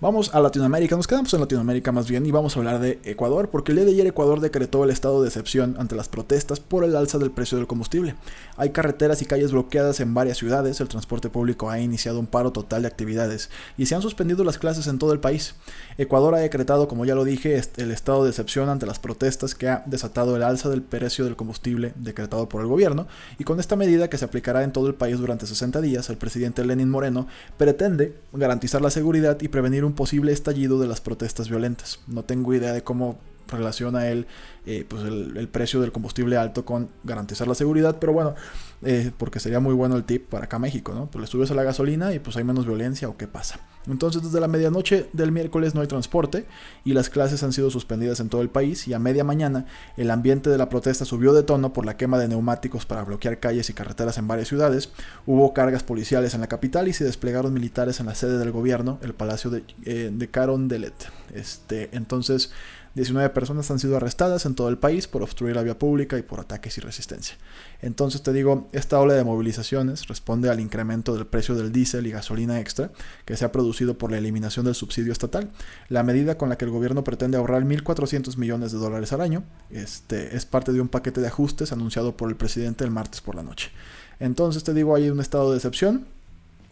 Vamos 0.00 0.32
a 0.32 0.38
Latinoamérica, 0.38 0.94
nos 0.94 1.08
quedamos 1.08 1.34
en 1.34 1.40
Latinoamérica 1.40 1.90
más 1.90 2.08
bien 2.08 2.24
y 2.24 2.30
vamos 2.30 2.54
a 2.54 2.60
hablar 2.60 2.78
de 2.78 3.00
Ecuador, 3.02 3.48
porque 3.50 3.72
el 3.72 3.78
día 3.78 3.84
de 3.84 3.90
ayer 3.90 4.06
Ecuador 4.06 4.38
decretó 4.38 4.84
el 4.84 4.90
estado 4.90 5.20
de 5.20 5.26
excepción 5.26 5.74
ante 5.76 5.96
las 5.96 6.08
protestas 6.08 6.60
por 6.60 6.84
el 6.84 6.94
alza 6.94 7.18
del 7.18 7.32
precio 7.32 7.58
del 7.58 7.66
combustible. 7.66 8.14
Hay 8.56 8.70
carreteras 8.70 9.22
y 9.22 9.26
calles 9.26 9.50
bloqueadas 9.50 9.98
en 9.98 10.14
varias 10.14 10.38
ciudades, 10.38 10.80
el 10.80 10.86
transporte 10.86 11.30
público 11.30 11.68
ha 11.68 11.80
iniciado 11.80 12.20
un 12.20 12.28
paro 12.28 12.52
total 12.52 12.82
de 12.82 12.88
actividades 12.88 13.50
y 13.76 13.86
se 13.86 13.96
han 13.96 14.02
suspendido 14.02 14.44
las 14.44 14.56
clases 14.56 14.86
en 14.86 15.00
todo 15.00 15.12
el 15.12 15.18
país. 15.18 15.56
Ecuador 15.96 16.36
ha 16.36 16.38
decretado, 16.38 16.86
como 16.86 17.04
ya 17.04 17.16
lo 17.16 17.24
dije, 17.24 17.60
el 17.76 17.90
estado 17.90 18.22
de 18.22 18.30
excepción 18.30 18.68
ante 18.68 18.86
las 18.86 19.00
protestas 19.00 19.56
que 19.56 19.68
ha 19.68 19.82
desatado 19.86 20.36
el 20.36 20.44
alza 20.44 20.68
del 20.68 20.82
precio 20.82 21.24
del 21.24 21.34
combustible 21.34 21.92
decretado 21.96 22.48
por 22.48 22.60
el 22.60 22.68
gobierno 22.68 23.08
y 23.36 23.42
con 23.42 23.58
esta 23.58 23.74
medida 23.74 24.08
que 24.08 24.16
se 24.16 24.26
aplicará 24.26 24.62
en 24.62 24.70
todo 24.70 24.86
el 24.86 24.94
país 24.94 25.18
durante 25.18 25.48
60 25.48 25.80
días, 25.80 26.08
el 26.08 26.18
presidente 26.18 26.64
Lenin 26.64 26.88
Moreno 26.88 27.26
pretende 27.56 28.14
garantizar 28.32 28.80
la 28.80 28.90
seguridad 28.90 29.36
y 29.40 29.48
prevenir 29.48 29.87
un 29.87 29.87
posible 29.94 30.32
estallido 30.32 30.78
de 30.78 30.86
las 30.86 31.00
protestas 31.00 31.48
violentas. 31.48 32.00
No 32.06 32.24
tengo 32.24 32.54
idea 32.54 32.72
de 32.72 32.82
cómo 32.82 33.18
relaciona 33.48 34.08
él 34.08 34.26
eh, 34.70 34.84
pues 34.86 35.02
el, 35.02 35.48
precio 35.48 35.80
del 35.80 35.92
combustible 35.92 36.36
alto 36.36 36.66
con 36.66 36.90
garantizar 37.02 37.48
la 37.48 37.54
seguridad, 37.54 37.96
pero 37.98 38.12
bueno, 38.12 38.34
eh, 38.82 39.10
porque 39.16 39.40
sería 39.40 39.60
muy 39.60 39.72
bueno 39.72 39.96
el 39.96 40.04
tip 40.04 40.28
para 40.28 40.44
acá 40.44 40.58
México, 40.58 40.92
¿no? 40.92 41.06
Pues 41.06 41.22
le 41.22 41.26
subes 41.26 41.50
a 41.50 41.54
la 41.54 41.62
gasolina 41.62 42.12
y 42.12 42.18
pues 42.18 42.36
hay 42.36 42.44
menos 42.44 42.66
violencia 42.66 43.08
o 43.08 43.16
qué 43.16 43.26
pasa. 43.26 43.60
Entonces 43.86 44.22
desde 44.22 44.40
la 44.40 44.46
medianoche 44.46 45.08
del 45.14 45.32
miércoles 45.32 45.74
no 45.74 45.80
hay 45.80 45.86
transporte 45.86 46.44
y 46.84 46.92
las 46.92 47.08
clases 47.08 47.42
han 47.42 47.54
sido 47.54 47.70
suspendidas 47.70 48.20
en 48.20 48.28
todo 48.28 48.42
el 48.42 48.50
país 48.50 48.86
y 48.86 48.92
a 48.92 48.98
media 48.98 49.24
mañana 49.24 49.64
el 49.96 50.10
ambiente 50.10 50.50
de 50.50 50.58
la 50.58 50.68
protesta 50.68 51.06
subió 51.06 51.32
de 51.32 51.44
tono 51.44 51.72
por 51.72 51.86
la 51.86 51.96
quema 51.96 52.18
de 52.18 52.28
neumáticos 52.28 52.84
para 52.84 53.04
bloquear 53.04 53.40
calles 53.40 53.70
y 53.70 53.72
carreteras 53.72 54.18
en 54.18 54.28
varias 54.28 54.48
ciudades, 54.48 54.92
hubo 55.24 55.54
cargas 55.54 55.82
policiales 55.82 56.34
en 56.34 56.42
la 56.42 56.48
capital 56.48 56.88
y 56.88 56.92
se 56.92 57.04
desplegaron 57.04 57.54
militares 57.54 58.00
en 58.00 58.06
la 58.06 58.14
sede 58.14 58.36
del 58.36 58.52
gobierno, 58.52 58.98
el 59.00 59.14
palacio 59.14 59.48
de, 59.48 59.64
eh, 59.86 60.10
de 60.12 60.28
Carondelet. 60.28 61.10
Este, 61.32 61.88
entonces 61.92 62.50
19 62.98 63.30
personas 63.30 63.70
han 63.70 63.78
sido 63.78 63.96
arrestadas 63.96 64.44
todo 64.58 64.70
el 64.70 64.76
país 64.76 65.06
por 65.06 65.22
obstruir 65.22 65.54
la 65.54 65.62
vía 65.62 65.78
pública 65.78 66.18
y 66.18 66.22
por 66.22 66.40
ataques 66.40 66.76
y 66.78 66.80
resistencia. 66.80 67.36
Entonces 67.80 68.24
te 68.24 68.32
digo, 68.32 68.66
esta 68.72 68.98
ola 68.98 69.14
de 69.14 69.22
movilizaciones 69.22 70.08
responde 70.08 70.50
al 70.50 70.58
incremento 70.58 71.14
del 71.14 71.28
precio 71.28 71.54
del 71.54 71.70
diésel 71.70 72.08
y 72.08 72.10
gasolina 72.10 72.58
extra 72.58 72.90
que 73.24 73.36
se 73.36 73.44
ha 73.44 73.52
producido 73.52 73.96
por 73.98 74.10
la 74.10 74.18
eliminación 74.18 74.64
del 74.64 74.74
subsidio 74.74 75.12
estatal. 75.12 75.52
La 75.88 76.02
medida 76.02 76.36
con 76.36 76.48
la 76.48 76.58
que 76.58 76.64
el 76.64 76.72
gobierno 76.72 77.04
pretende 77.04 77.38
ahorrar 77.38 77.62
1.400 77.62 78.36
millones 78.36 78.72
de 78.72 78.78
dólares 78.78 79.12
al 79.12 79.20
año 79.20 79.44
este, 79.70 80.34
es 80.36 80.44
parte 80.44 80.72
de 80.72 80.80
un 80.80 80.88
paquete 80.88 81.20
de 81.20 81.28
ajustes 81.28 81.70
anunciado 81.70 82.16
por 82.16 82.28
el 82.28 82.34
presidente 82.34 82.82
el 82.82 82.90
martes 82.90 83.20
por 83.20 83.36
la 83.36 83.44
noche. 83.44 83.70
Entonces 84.18 84.64
te 84.64 84.74
digo, 84.74 84.96
hay 84.96 85.08
un 85.08 85.20
estado 85.20 85.52
de 85.52 85.58
excepción 85.58 86.17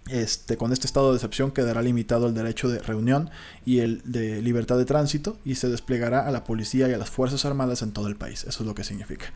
este, 0.09 0.57
con 0.57 0.73
este 0.73 0.87
estado 0.87 1.11
de 1.11 1.17
excepción 1.17 1.51
quedará 1.51 1.83
limitado 1.83 2.29
el 2.29 2.35
derecho 2.35 2.69
de 2.69 2.79
reunión 2.79 3.31
y 3.65 3.81
el 3.81 4.03
de 4.05 4.41
libertad 4.41 4.79
de 4.79 4.85
tránsito 4.85 5.39
y 5.45 5.57
se 5.57 5.69
desplegará 5.69 6.27
a 6.27 6.31
la 6.31 6.45
policía 6.45 6.89
y 6.89 6.93
a 6.93 6.99
las 6.99 7.11
Fuerzas 7.11 7.45
Armadas 7.45 7.83
en 7.83 7.93
todo 7.93 8.07
el 8.07 8.17
país. 8.17 8.45
Eso 8.45 8.63
es 8.63 8.67
lo 8.67 8.75
que 8.75 8.85
significa. 8.85 9.27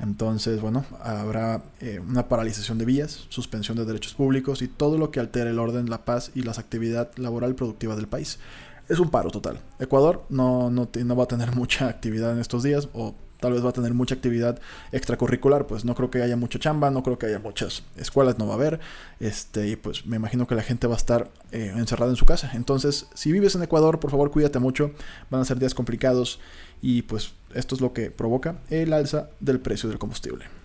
Entonces, 0.00 0.60
bueno, 0.60 0.84
habrá 1.02 1.62
eh, 1.80 2.00
una 2.06 2.28
paralización 2.28 2.76
de 2.76 2.84
vías, 2.84 3.26
suspensión 3.30 3.76
de 3.78 3.86
derechos 3.86 4.14
públicos 4.14 4.60
y 4.60 4.68
todo 4.68 4.98
lo 4.98 5.10
que 5.10 5.20
altere 5.20 5.50
el 5.50 5.58
orden, 5.58 5.88
la 5.88 6.04
paz 6.04 6.30
y 6.34 6.42
la 6.42 6.52
actividad 6.52 7.10
laboral 7.16 7.54
productiva 7.54 7.96
del 7.96 8.08
país. 8.08 8.38
Es 8.88 8.98
un 8.98 9.10
paro 9.10 9.30
total. 9.30 9.60
Ecuador 9.78 10.24
no, 10.28 10.70
no, 10.70 10.88
no 10.92 11.16
va 11.16 11.24
a 11.24 11.28
tener 11.28 11.52
mucha 11.56 11.88
actividad 11.88 12.32
en 12.32 12.38
estos 12.38 12.62
días 12.62 12.88
o 12.92 13.14
tal 13.40 13.52
vez 13.52 13.64
va 13.64 13.70
a 13.70 13.72
tener 13.72 13.94
mucha 13.94 14.14
actividad 14.14 14.60
extracurricular, 14.92 15.66
pues 15.66 15.84
no 15.84 15.94
creo 15.94 16.10
que 16.10 16.22
haya 16.22 16.36
mucha 16.36 16.58
chamba, 16.58 16.90
no 16.90 17.02
creo 17.02 17.18
que 17.18 17.26
haya 17.26 17.38
muchas 17.38 17.82
escuelas, 17.96 18.38
no 18.38 18.46
va 18.46 18.52
a 18.52 18.56
haber, 18.56 18.80
este, 19.20 19.68
y 19.68 19.76
pues 19.76 20.06
me 20.06 20.16
imagino 20.16 20.46
que 20.46 20.54
la 20.54 20.62
gente 20.62 20.86
va 20.86 20.94
a 20.94 20.98
estar 20.98 21.30
eh, 21.52 21.72
encerrada 21.76 22.10
en 22.10 22.16
su 22.16 22.26
casa. 22.26 22.50
Entonces, 22.54 23.06
si 23.14 23.32
vives 23.32 23.54
en 23.54 23.62
Ecuador, 23.62 24.00
por 24.00 24.10
favor 24.10 24.30
cuídate 24.30 24.58
mucho, 24.58 24.92
van 25.30 25.40
a 25.40 25.44
ser 25.44 25.58
días 25.58 25.74
complicados 25.74 26.40
y 26.82 27.02
pues 27.02 27.32
esto 27.54 27.74
es 27.74 27.80
lo 27.80 27.92
que 27.92 28.10
provoca 28.10 28.58
el 28.70 28.92
alza 28.92 29.30
del 29.40 29.60
precio 29.60 29.88
del 29.88 29.98
combustible. 29.98 30.57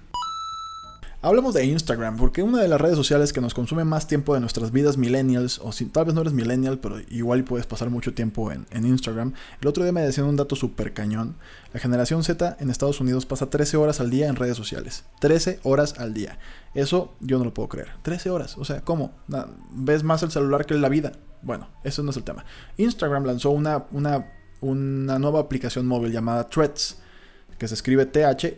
Hablemos 1.26 1.54
de 1.54 1.64
Instagram, 1.64 2.18
porque 2.18 2.44
una 2.44 2.62
de 2.62 2.68
las 2.68 2.82
redes 2.82 2.98
sociales 2.98 3.32
que 3.32 3.40
nos 3.40 3.54
consume 3.54 3.86
más 3.86 4.08
tiempo 4.08 4.34
de 4.34 4.42
nuestras 4.42 4.74
vidas 4.74 4.98
millennials, 4.98 5.58
o 5.60 5.72
si 5.72 5.86
tal 5.86 6.04
vez 6.04 6.14
no 6.14 6.20
eres 6.20 6.34
millennial, 6.34 6.80
pero 6.80 7.00
igual 7.10 7.46
puedes 7.46 7.66
pasar 7.66 7.90
mucho 7.90 8.14
tiempo 8.14 8.52
en, 8.52 8.68
Instagram. 8.86 9.32
El 9.62 9.68
otro 9.70 9.84
día 9.84 9.94
me 9.94 10.02
decían 10.02 10.28
un 10.28 10.36
dato 10.36 10.58
súper 10.58 10.92
cañón. 10.94 11.38
La 11.72 11.80
generación 11.80 12.26
Z 12.26 12.58
en 12.60 12.70
Estados 12.70 13.00
Unidos 13.00 13.26
pasa 13.26 13.50
13 13.50 13.78
horas 13.78 14.02
al 14.02 14.10
día 14.10 14.28
en 14.28 14.36
redes 14.36 14.58
sociales. 14.58 15.06
13 15.22 15.62
horas 15.64 15.98
al 15.98 16.14
día. 16.14 16.40
Eso 16.74 17.14
yo 17.22 17.38
no 17.38 17.46
lo 17.46 17.54
puedo 17.54 17.70
creer. 17.70 17.92
13 18.02 18.30
horas. 18.30 18.58
O 18.58 18.66
sea, 18.66 18.82
¿cómo? 18.82 19.14
¿Ves 19.72 20.04
más 20.04 20.24
el 20.24 20.32
celular 20.32 20.66
que 20.66 20.74
la 20.74 20.90
vida? 20.90 21.14
Bueno, 21.42 21.70
eso 21.86 22.04
no 22.04 22.12
es 22.12 22.18
el 22.18 22.24
tema. 22.24 22.44
Instagram 22.76 23.24
lanzó 23.24 23.52
una, 23.52 23.86
una, 23.92 24.30
una 24.60 25.20
nueva 25.20 25.40
aplicación 25.40 25.88
móvil 25.88 26.12
llamada 26.12 26.50
Threads 26.50 26.98
que 27.64 27.70
se 27.70 27.76
escribe 27.76 28.06
T-H-R-E-A-D-S, 28.06 28.56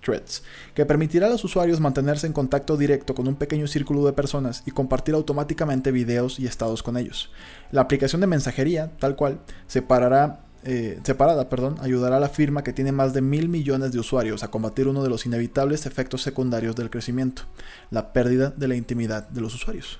Threads, 0.00 0.44
que 0.72 0.86
permitirá 0.86 1.26
a 1.26 1.30
los 1.30 1.42
usuarios 1.42 1.80
mantenerse 1.80 2.28
en 2.28 2.32
contacto 2.32 2.76
directo 2.76 3.12
con 3.16 3.26
un 3.26 3.34
pequeño 3.34 3.66
círculo 3.66 4.06
de 4.06 4.12
personas 4.12 4.62
y 4.66 4.70
compartir 4.70 5.16
automáticamente 5.16 5.90
videos 5.90 6.38
y 6.38 6.46
estados 6.46 6.84
con 6.84 6.96
ellos. 6.96 7.32
La 7.72 7.80
aplicación 7.80 8.20
de 8.20 8.28
mensajería, 8.28 8.92
tal 9.00 9.16
cual, 9.16 9.40
separará 9.66 10.42
eh, 10.62 11.00
separada, 11.02 11.48
perdón, 11.48 11.74
ayudará 11.80 12.18
a 12.18 12.20
la 12.20 12.28
firma 12.28 12.62
que 12.62 12.72
tiene 12.72 12.92
más 12.92 13.12
de 13.12 13.20
mil 13.20 13.48
millones 13.48 13.90
de 13.90 13.98
usuarios 13.98 14.44
a 14.44 14.52
combatir 14.52 14.86
uno 14.86 15.02
de 15.02 15.08
los 15.10 15.26
inevitables 15.26 15.86
efectos 15.86 16.22
secundarios 16.22 16.76
del 16.76 16.88
crecimiento, 16.88 17.42
la 17.90 18.12
pérdida 18.12 18.50
de 18.56 18.68
la 18.68 18.76
intimidad 18.76 19.28
de 19.28 19.40
los 19.40 19.56
usuarios. 19.56 19.98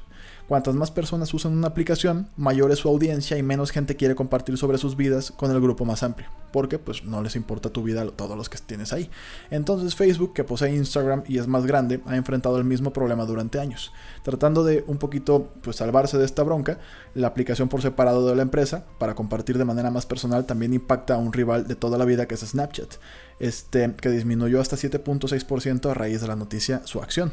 Cuantas 0.48 0.74
más 0.74 0.90
personas 0.90 1.32
usan 1.32 1.56
una 1.56 1.68
aplicación, 1.68 2.28
mayor 2.36 2.70
es 2.70 2.80
su 2.80 2.88
audiencia 2.90 3.38
y 3.38 3.42
menos 3.42 3.70
gente 3.70 3.96
quiere 3.96 4.14
compartir 4.14 4.58
sobre 4.58 4.76
sus 4.76 4.94
vidas 4.94 5.30
con 5.30 5.50
el 5.50 5.58
grupo 5.58 5.86
más 5.86 6.02
amplio, 6.02 6.28
porque 6.52 6.78
pues 6.78 7.02
no 7.02 7.22
les 7.22 7.34
importa 7.34 7.70
tu 7.70 7.82
vida 7.82 8.02
a 8.02 8.06
todos 8.08 8.36
los 8.36 8.50
que 8.50 8.58
tienes 8.58 8.92
ahí. 8.92 9.10
Entonces 9.50 9.94
Facebook, 9.94 10.34
que 10.34 10.44
posee 10.44 10.74
Instagram 10.74 11.24
y 11.26 11.38
es 11.38 11.46
más 11.46 11.64
grande, 11.64 12.02
ha 12.04 12.16
enfrentado 12.16 12.58
el 12.58 12.64
mismo 12.64 12.92
problema 12.92 13.24
durante 13.24 13.58
años. 13.58 13.90
Tratando 14.22 14.64
de 14.64 14.84
un 14.86 14.98
poquito 14.98 15.48
pues 15.62 15.76
salvarse 15.76 16.18
de 16.18 16.26
esta 16.26 16.42
bronca, 16.42 16.78
la 17.14 17.28
aplicación 17.28 17.70
por 17.70 17.80
separado 17.80 18.28
de 18.28 18.36
la 18.36 18.42
empresa 18.42 18.84
para 18.98 19.14
compartir 19.14 19.56
de 19.56 19.64
manera 19.64 19.90
más 19.90 20.04
personal 20.04 20.44
también 20.44 20.74
impacta 20.74 21.14
a 21.14 21.18
un 21.18 21.32
rival 21.32 21.66
de 21.66 21.74
toda 21.74 21.96
la 21.96 22.04
vida 22.04 22.26
que 22.26 22.34
es 22.34 22.40
Snapchat, 22.40 22.96
este 23.40 23.94
que 23.94 24.10
disminuyó 24.10 24.60
hasta 24.60 24.76
7.6% 24.76 25.90
a 25.90 25.94
raíz 25.94 26.20
de 26.20 26.28
la 26.28 26.36
noticia 26.36 26.82
su 26.84 27.00
acción. 27.00 27.32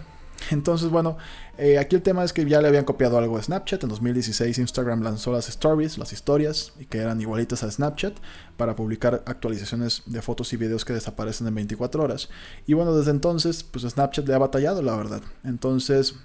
Entonces, 0.50 0.90
bueno, 0.90 1.18
eh, 1.58 1.78
aquí 1.78 1.96
el 1.96 2.02
tema 2.02 2.24
es 2.24 2.34
que 2.34 2.46
ya 2.46 2.62
le 2.62 2.68
habían 2.68 2.86
copiado 2.86 3.18
algo 3.18 3.38
a 3.38 3.44
Snapchat. 3.44 3.84
En 3.84 3.90
2016 3.90 4.58
Instagram 4.58 5.02
lanzó 5.02 5.32
las 5.32 5.48
stories, 5.50 5.98
las 5.98 6.14
historias, 6.14 6.74
y 6.80 6.86
que 6.86 6.98
eran 6.98 7.22
igualitas 7.22 7.64
a 7.64 7.72
Snapchat, 7.72 8.14
para 8.58 8.76
publicar 8.76 9.24
actualizaciones 9.26 10.04
de 10.06 10.22
fotos 10.22 10.52
y 10.54 10.58
videos 10.58 10.86
que 10.86 10.94
desaparecen 10.94 11.48
en 11.48 11.56
24 11.56 12.04
horas. 12.04 12.30
Y 12.66 12.74
bueno, 12.74 12.96
desde 12.96 13.12
entonces, 13.12 13.64
pues 13.64 13.86
Snapchat 13.86 14.28
le 14.28 14.34
ha 14.34 14.40
batallado, 14.40 14.82
la 14.82 14.96
verdad. 14.96 15.22
Entonces, 15.44 16.16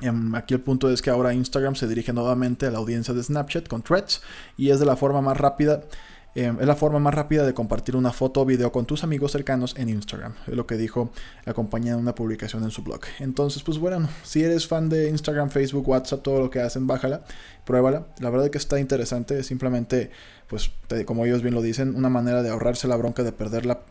em, 0.00 0.34
Aquí 0.34 0.54
el 0.54 0.60
punto 0.60 0.90
es 0.90 1.02
que 1.02 1.10
ahora 1.10 1.34
Instagram 1.34 1.76
se 1.76 1.86
dirige 1.86 2.12
nuevamente 2.12 2.66
a 2.66 2.70
la 2.70 2.78
audiencia 2.78 3.14
de 3.14 3.22
Snapchat 3.22 3.68
con 3.68 3.82
threads 3.82 4.22
y 4.56 4.70
es 4.70 4.80
de 4.80 4.86
la 4.86 4.96
forma 4.96 5.20
más 5.20 5.36
rápida 5.36 5.82
Em, 6.34 6.60
es 6.60 6.66
la 6.66 6.76
forma 6.76 7.00
más 7.00 7.12
rápida 7.12 7.44
de 7.44 7.54
compartir 7.54 7.96
una 7.96 8.12
foto 8.12 8.42
o 8.42 8.44
video 8.44 8.70
con 8.70 8.86
tus 8.86 9.02
amigos 9.02 9.32
cercanos 9.32 9.74
en 9.76 9.88
Instagram. 9.88 10.34
Es 10.46 10.54
lo 10.54 10.66
que 10.66 10.76
dijo 10.76 11.10
la 11.44 11.54
compañía 11.54 11.92
en 11.92 11.98
una 11.98 12.14
publicación 12.14 12.62
en 12.62 12.70
su 12.70 12.82
blog. 12.82 13.00
Entonces, 13.18 13.62
pues 13.64 13.78
bueno, 13.78 14.08
si 14.22 14.44
eres 14.44 14.68
fan 14.68 14.88
de 14.88 15.08
Instagram, 15.08 15.50
Facebook, 15.50 15.88
WhatsApp, 15.88 16.22
todo 16.22 16.38
lo 16.38 16.50
que 16.50 16.60
hacen, 16.60 16.86
bájala, 16.86 17.24
pruébala. 17.64 18.06
La 18.20 18.30
verdad 18.30 18.46
es 18.46 18.52
que 18.52 18.58
está 18.58 18.78
interesante. 18.78 19.42
Simplemente 19.42 20.10
pues 20.50 20.72
como 21.06 21.24
ellos 21.24 21.42
bien 21.42 21.54
lo 21.54 21.62
dicen, 21.62 21.94
una 21.94 22.08
manera 22.08 22.42
de 22.42 22.50
ahorrarse 22.50 22.88
la 22.88 22.96
bronca 22.96 23.22
de 23.22 23.30
perder 23.30 23.66
la, 23.66 23.82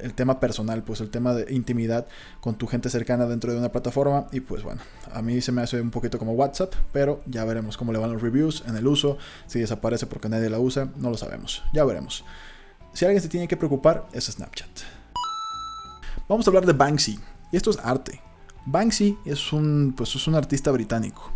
el, 0.00 0.14
tema 0.14 0.40
personal, 0.40 0.82
pues 0.82 1.00
el 1.00 1.10
tema 1.10 1.32
de 1.32 1.54
intimidad 1.54 2.06
con 2.40 2.56
tu 2.56 2.66
gente 2.66 2.90
cercana 2.90 3.26
dentro 3.26 3.52
de 3.52 3.58
una 3.58 3.70
plataforma. 3.70 4.26
Y 4.32 4.40
pues 4.40 4.64
bueno, 4.64 4.82
a 5.12 5.22
mí 5.22 5.40
se 5.40 5.52
me 5.52 5.62
hace 5.62 5.80
un 5.80 5.92
poquito 5.92 6.18
como 6.18 6.32
WhatsApp, 6.32 6.74
pero 6.92 7.22
ya 7.26 7.44
veremos 7.44 7.76
cómo 7.76 7.92
le 7.92 8.00
van 8.00 8.12
los 8.12 8.20
reviews 8.20 8.64
en 8.66 8.76
el 8.76 8.84
uso, 8.84 9.16
si 9.46 9.60
desaparece 9.60 10.06
porque 10.06 10.28
nadie 10.28 10.50
la 10.50 10.58
usa, 10.58 10.88
no 10.96 11.08
lo 11.08 11.16
sabemos, 11.16 11.55
ya 11.72 11.84
veremos. 11.84 12.24
Si 12.92 13.04
alguien 13.04 13.22
se 13.22 13.28
tiene 13.28 13.48
que 13.48 13.56
preocupar, 13.56 14.08
es 14.12 14.24
Snapchat. 14.24 14.70
Vamos 16.28 16.46
a 16.46 16.50
hablar 16.50 16.66
de 16.66 16.72
Banksy, 16.72 17.18
y 17.52 17.56
esto 17.56 17.70
es 17.70 17.78
arte. 17.78 18.20
Banksy 18.64 19.18
es 19.24 19.52
un, 19.52 19.94
pues 19.96 20.14
es 20.14 20.26
un 20.26 20.34
artista 20.34 20.70
británico 20.70 21.32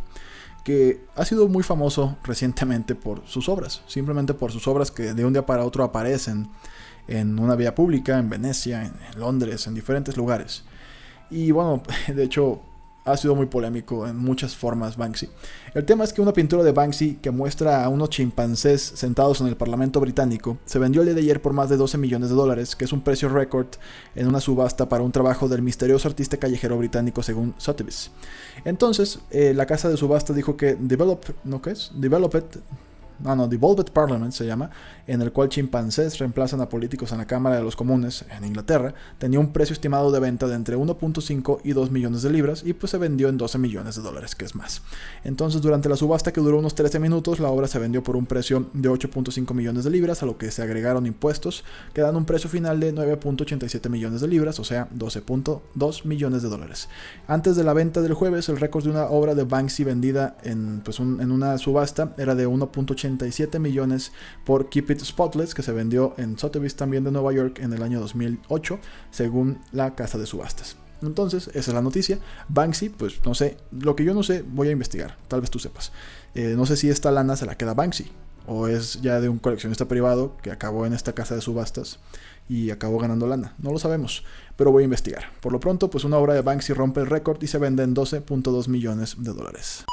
que 0.65 1.05
ha 1.17 1.25
sido 1.25 1.49
muy 1.49 1.63
famoso 1.63 2.17
recientemente 2.23 2.95
por 2.95 3.27
sus 3.27 3.49
obras, 3.49 3.83
simplemente 3.87 4.35
por 4.35 4.53
sus 4.53 4.67
obras 4.69 4.91
que 4.91 5.15
de 5.15 5.25
un 5.25 5.33
día 5.33 5.47
para 5.47 5.65
otro 5.65 5.85
aparecen 5.85 6.51
en 7.09 7.39
una 7.39 7.57
vía 7.57 7.75
pública, 7.75 8.19
en 8.19 8.29
Venecia, 8.29 8.85
en 8.85 9.21
Londres, 9.21 9.67
en 9.67 9.75
diferentes 9.75 10.17
lugares. 10.17 10.65
Y 11.31 11.51
bueno, 11.51 11.83
de 12.09 12.23
hecho, 12.23 12.61
ha 13.05 13.17
sido 13.17 13.35
muy 13.35 13.47
polémico 13.47 14.07
en 14.07 14.17
muchas 14.17 14.57
formas 14.57 14.97
Banksy. 14.97 15.29
El 15.75 15.85
tema 15.85 16.05
es 16.05 16.13
que 16.13 16.21
una 16.21 16.33
pintura 16.33 16.63
de 16.63 16.73
Banksy 16.73 17.19
que 17.23 17.31
muestra 17.31 17.85
a 17.85 17.89
unos 17.89 18.11
chimpancés 18.11 18.83
sentados 18.83 19.41
en 19.41 19.47
el 19.47 19.57
Parlamento 19.57 20.01
británico 20.01 20.59
se 20.65 20.79
vendió 20.79 21.03
el 21.03 21.09
día 21.09 21.15
de 21.15 21.21
ayer 21.23 21.41
por 21.41 21.53
más 21.53 21.69
de 21.69 21.77
12 21.77 21.99
millones 21.99 22.29
de 22.29 22.35
dólares, 22.35 22.77
que 22.77 22.85
es 22.85 22.93
un 22.93 23.03
precio 23.03 23.29
récord 23.29 23.69
en 24.15 24.27
una 24.27 24.41
subasta 24.41 24.89
para 24.89 25.03
un 25.03 25.13
trabajo 25.13 25.49
del 25.49 25.63
misterioso 25.63 26.09
artista 26.09 26.37
callejero 26.37 26.77
británico 26.79 27.23
según 27.23 27.55
Sotheby's. 27.59 28.11
Entonces, 28.65 29.21
eh, 29.31 29.55
la 29.55 29.67
casa 29.67 29.89
de 29.89 29.97
subasta 29.97 30.33
dijo 30.33 30.57
que 30.57 30.77
Develop, 30.79 31.25
¿no 31.45 31.63
qué 31.63 31.71
es? 31.71 31.91
Developed 31.95 32.45
no, 33.23 33.37
no, 33.37 33.49
Devolved 33.49 33.93
Parliament 33.93 34.33
se 34.33 34.47
llama, 34.47 34.71
en 35.07 35.23
el 35.23 35.33
cual 35.33 35.49
chimpancés 35.49 36.19
reemplazan 36.19 36.61
a 36.61 36.69
políticos 36.69 37.13
en 37.13 37.19
la 37.19 37.27
Cámara 37.27 37.57
de 37.57 37.63
los 37.63 37.77
Comunes 37.77 38.25
en 38.37 38.45
Inglaterra, 38.45 38.95
tenía 39.19 39.41
un 39.41 39.53
precio 39.53 39.73
estimado 39.73 40.11
de 40.11 40.21
venta 40.21 40.47
de 40.47 40.55
entre 40.55 40.77
1.5 40.77 41.61
y 41.65 41.73
2 41.73 41.91
millones 41.91 42.23
de 42.23 42.31
libras 42.31 42.63
y 42.65 42.73
pues 42.73 42.91
se 42.91 42.99
vendió 42.99 43.29
en 43.29 43.37
12 43.37 43.59
millones 43.59 43.97
de 43.97 44.03
dólares, 44.03 44.35
que 44.35 44.45
es 44.45 44.55
más. 44.55 44.83
Entonces 45.25 45.61
durante 45.61 45.89
la 45.89 45.97
subasta 45.97 46.33
que 46.33 46.41
duró 46.41 46.59
unos 46.59 46.75
13 46.75 46.99
minutos, 46.99 47.41
la 47.41 47.49
obra 47.49 47.67
se 47.67 47.79
vendió 47.79 48.03
por 48.03 48.17
un 48.17 48.27
precio 48.27 48.69
de 48.73 48.89
8.5 48.89 49.53
millones 49.53 49.85
de 49.85 49.91
libras, 49.91 50.23
a 50.23 50.27
lo 50.27 50.39
que 50.39 50.51
se 50.51 50.63
agregaron 50.63 51.07
impuestos, 51.07 51.65
quedando 51.93 52.19
un 52.19 52.25
precio 52.25 52.49
final 52.49 52.81
de 52.81 52.95
9.87 52.95 53.89
millones 53.89 54.21
de 54.21 54.29
libras, 54.29 54.59
o 54.61 54.65
sea, 54.65 54.89
12.2 54.97 56.05
millones 56.05 56.43
de 56.43 56.49
dólares. 56.49 56.89
Antes 57.27 57.57
de 57.57 57.65
la 57.65 57.73
venta 57.73 58.01
del 58.01 58.15
jueves, 58.15 58.49
el 58.49 58.59
récord 58.59 58.85
de 58.85 58.91
una 58.91 59.05
obra 59.07 59.35
de 59.35 59.45
Banksy 59.45 59.85
vendida 59.85 60.37
en, 60.43 60.81
pues, 60.85 61.01
en 61.01 61.31
una 61.31 61.59
subasta 61.59 62.15
era 62.17 62.35
de 62.35 62.49
1.80 62.49 63.10
millones 63.59 64.13
por 64.45 64.69
Keep 64.69 64.91
It 64.91 65.01
Spotless, 65.01 65.55
que 65.55 65.63
se 65.63 65.73
vendió 65.73 66.15
en 66.17 66.39
Sotheby's 66.39 66.77
también 66.77 67.05
de 67.05 67.11
Nueva 67.11 67.33
York 67.33 67.59
en 67.61 67.73
el 67.73 67.83
año 67.83 68.01
2008, 68.01 68.79
según 69.11 69.59
la 69.73 69.95
casa 69.95 70.19
de 70.19 70.27
subastas. 70.27 70.77
Entonces, 71.03 71.49
esa 71.49 71.71
es 71.71 71.75
la 71.75 71.83
noticia. 71.83 72.19
Banksy, 72.49 72.91
pues 72.91 73.25
no 73.25 73.35
sé, 73.35 73.57
lo 73.73 73.97
que 73.97 74.05
yo 74.05 74.15
no 74.15 74.23
sé, 74.23 74.45
voy 74.47 74.69
a 74.69 74.73
investigar, 74.73 75.17
tal 75.29 75.41
vez 75.41 75.51
tú 75.51 75.59
sepas. 75.59 75.93
Eh, 76.35 76.55
no 76.57 76.67
sé 76.67 76.77
si 76.77 76.91
esta 76.91 77.11
lana 77.11 77.37
se 77.37 77.47
la 77.47 77.57
queda 77.57 77.75
Banksy, 77.75 78.11
o 78.47 78.69
es 78.69 79.01
ya 79.01 79.21
de 79.21 79.29
un 79.29 79.39
coleccionista 79.39 79.87
privado 79.87 80.37
que 80.43 80.51
acabó 80.51 80.87
en 80.87 80.93
esta 80.93 81.13
casa 81.15 81.35
de 81.35 81.41
subastas 81.41 81.99
y 82.49 82.71
acabó 82.71 82.99
ganando 82.99 83.27
lana. 83.27 83.55
No 83.59 83.73
lo 83.73 83.79
sabemos, 83.79 84.25
pero 84.57 84.73
voy 84.73 84.83
a 84.83 84.85
investigar. 84.85 85.33
Por 85.41 85.53
lo 85.53 85.61
pronto, 85.61 85.89
pues 85.89 86.05
una 86.05 86.19
obra 86.19 86.35
de 86.35 86.43
Banksy 86.43 86.73
rompe 86.73 87.01
el 87.01 87.07
récord 87.07 87.43
y 87.43 87.47
se 87.47 87.59
vende 87.59 87.83
en 87.83 87.95
12.2 87.95 88.69
millones 88.69 89.17
de 89.19 89.33
dólares. 89.33 89.85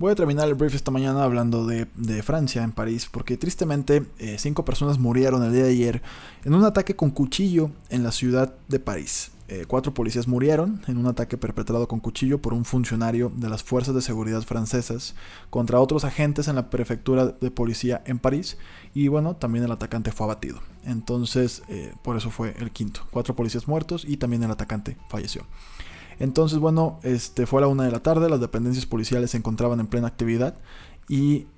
Voy 0.00 0.12
a 0.12 0.14
terminar 0.14 0.48
el 0.48 0.54
brief 0.54 0.74
esta 0.74 0.90
mañana 0.90 1.24
hablando 1.24 1.66
de, 1.66 1.84
Francia, 2.22 2.64
en 2.64 2.72
París, 2.72 3.06
porque 3.12 3.36
tristemente 3.36 4.02
eh, 4.18 4.36
cinco 4.38 4.64
personas 4.64 4.98
murieron 4.98 5.44
el 5.44 5.52
día 5.52 5.64
de 5.64 5.72
ayer 5.72 6.02
en 6.42 6.54
un 6.54 6.64
ataque 6.64 6.96
con 6.96 7.10
cuchillo 7.10 7.70
en 7.90 8.02
la 8.02 8.10
ciudad 8.10 8.54
de 8.66 8.80
París. 8.80 9.30
Eh, 9.48 9.66
cuatro 9.68 9.92
policías 9.92 10.26
murieron 10.26 10.80
en 10.86 10.96
un 10.96 11.06
ataque 11.06 11.36
perpetrado 11.36 11.86
con 11.86 12.00
cuchillo 12.00 12.40
por 12.40 12.54
un 12.54 12.64
funcionario 12.64 13.30
de 13.36 13.50
las 13.50 13.62
fuerzas 13.62 13.94
de 13.94 14.00
seguridad 14.00 14.40
francesas 14.40 15.14
contra 15.50 15.80
otros 15.80 16.06
agentes 16.06 16.48
en 16.48 16.56
la 16.56 16.70
prefectura 16.70 17.26
de 17.26 17.50
policía 17.50 18.00
en 18.06 18.18
París 18.18 18.56
y 18.94 19.08
bueno, 19.08 19.36
también 19.36 19.66
el 19.66 19.72
atacante 19.72 20.12
fue 20.12 20.24
abatido. 20.24 20.60
Entonces, 20.86 21.62
eh, 21.68 21.92
por 22.00 22.16
eso 22.16 22.30
fue 22.30 22.54
el 22.58 22.70
quinto. 22.70 23.02
Cuatro 23.10 23.36
policías 23.36 23.68
muertos 23.68 24.06
y 24.08 24.16
también 24.16 24.42
el 24.44 24.50
atacante 24.50 24.96
falleció. 25.10 25.44
Entonces, 26.20 26.60
bueno, 26.60 27.00
este, 27.02 27.46
fue 27.46 27.60
a 27.60 27.62
la 27.62 27.68
una 27.68 27.84
de 27.84 27.90
la 27.90 28.00
tarde, 28.00 28.30
las 28.30 28.40
dependencias 28.40 28.86
policiales 28.86 29.32
se 29.32 29.38
encontraban 29.38 29.80
en 29.80 29.88
plena 29.88 30.06
actividad 30.06 30.54
y 31.08 31.48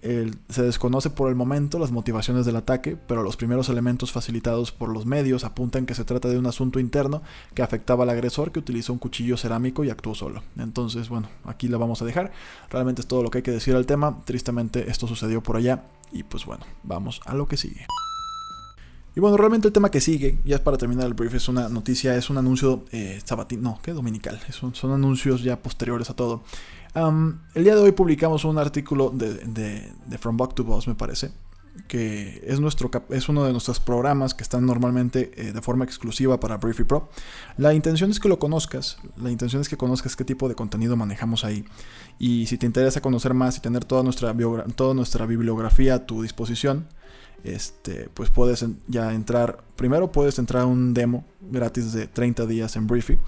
se 0.49 0.62
desconoce 0.62 1.11
por 1.11 1.28
el 1.28 1.35
momento 1.35 1.78
las 1.78 1.92
motivaciones 1.92 2.47
del 2.47 2.57
ataque, 2.57 2.97
pero 2.97 3.23
los 3.23 3.37
primeros 3.37 3.69
elementos 3.69 4.11
facilitados 4.11 4.73
por 4.73 4.88
los 4.88 5.04
medios 5.04 5.45
apuntan 5.45 5.85
que 5.85 5.95
se 5.95 6.04
trata 6.04 6.28
de 6.28 6.38
un 6.38 6.47
asunto 6.47 6.81
interno 6.81 7.21
que 7.52 7.61
afectaba 7.61 8.04
al 8.04 8.09
agresor 8.09 8.50
que 8.50 8.61
utilizó 8.61 8.95
un 8.95 8.99
cuchillo 8.99 9.37
cerámico 9.37 9.85
y 9.85 9.90
actuó 9.90 10.14
solo. 10.14 10.42
Entonces, 10.57 11.11
bueno, 11.11 11.28
aquí 11.45 11.69
la 11.69 11.76
vamos 11.76 12.00
a 12.00 12.07
dejar. 12.07 12.33
Realmente 12.71 13.02
es 13.02 13.07
todo 13.07 13.23
lo 13.23 13.28
que 13.28 13.38
hay 13.38 13.42
que 13.42 13.50
decir 13.50 13.76
al 13.76 13.85
tema. 13.85 14.23
Tristemente 14.25 14.90
esto 14.90 15.07
sucedió 15.07 15.42
por 15.42 15.59
allá 15.59 15.85
y 16.12 16.23
pues 16.23 16.47
bueno, 16.47 16.64
vamos 16.83 17.21
a 17.26 17.35
lo 17.35 17.47
que 17.47 17.59
sigue. 17.59 17.87
Y 19.14 19.21
bueno, 19.21 19.37
realmente 19.37 19.69
el 19.69 19.75
tema 19.75 19.90
que 19.90 20.00
sigue, 20.00 20.38
ya 20.45 20.57
es 20.57 20.62
para 20.62 20.78
terminar 20.78 21.07
el 21.07 21.14
brief, 21.14 21.35
es 21.35 21.49
una 21.49 21.69
noticia, 21.69 22.16
es 22.16 22.31
un 22.31 22.38
anuncio 22.38 22.85
eh, 22.92 23.21
sabatino, 23.23 23.62
no, 23.62 23.78
que 23.83 23.92
dominical, 23.92 24.40
son, 24.50 24.75
son 24.75 24.92
anuncios 24.92 25.42
ya 25.42 25.61
posteriores 25.61 26.09
a 26.09 26.14
todo. 26.14 26.42
el 26.95 27.64
día 27.64 27.75
de 27.75 27.83
hoy 27.83 27.92
publicamos 27.92 28.45
un 28.45 28.57
artículo 28.57 29.11
de, 29.11 29.35
de, 29.35 30.19
From 30.19 30.38
Buck 30.38 30.54
to 30.54 30.64
Boss, 30.64 30.88
me 30.88 30.95
parece, 30.95 31.31
que 31.88 32.42
es, 32.47 32.59
nuestro, 32.59 32.90
es 33.11 33.28
uno 33.28 33.45
de 33.45 33.52
nuestros 33.52 33.81
programas 33.81 34.33
que 34.33 34.42
están 34.42 34.64
normalmente 34.64 35.31
eh, 35.37 35.52
de 35.52 35.61
forma 35.61 35.85
exclusiva 35.85 36.40
para 36.40 36.57
Briefy 36.57 36.85
Pro. 36.85 37.11
La 37.59 37.75
intención 37.75 38.11
es 38.11 38.19
que 38.19 38.31
lo 38.31 38.38
conozcas, 38.38 38.97
la 39.19 39.31
intención 39.31 39.61
es 39.61 39.69
que 39.69 39.76
conozcas 39.76 40.16
qué 40.16 40.25
tipo 40.25 40.49
de 40.49 40.54
contenido 40.54 40.97
manejamos 40.97 41.45
ahí. 41.45 41.66
Y 42.19 42.47
si 42.47 42.57
te 42.57 42.64
interesa 42.64 43.02
conocer 43.02 43.35
más 43.35 43.59
y 43.59 43.61
tener 43.61 43.85
toda 43.85 44.02
nuestra, 44.02 44.35
toda 44.75 44.95
nuestra 44.95 45.26
bibliografía 45.26 45.97
a 45.97 46.07
tu 46.07 46.23
disposición, 46.23 46.87
este, 47.45 48.09
pues 48.15 48.31
puedes 48.31 48.65
ya 48.89 49.13
entrar, 49.13 49.59
primero 49.77 50.13
puedes 50.13 50.39
entrar 50.39 50.63
a 50.63 50.67
un 50.67 50.95
demo 50.95 51.25
gratis 51.41 51.93
de 51.93 52.07
30 52.07 52.47
días 52.47 52.77
en 52.77 52.87
Briefy 52.87 53.19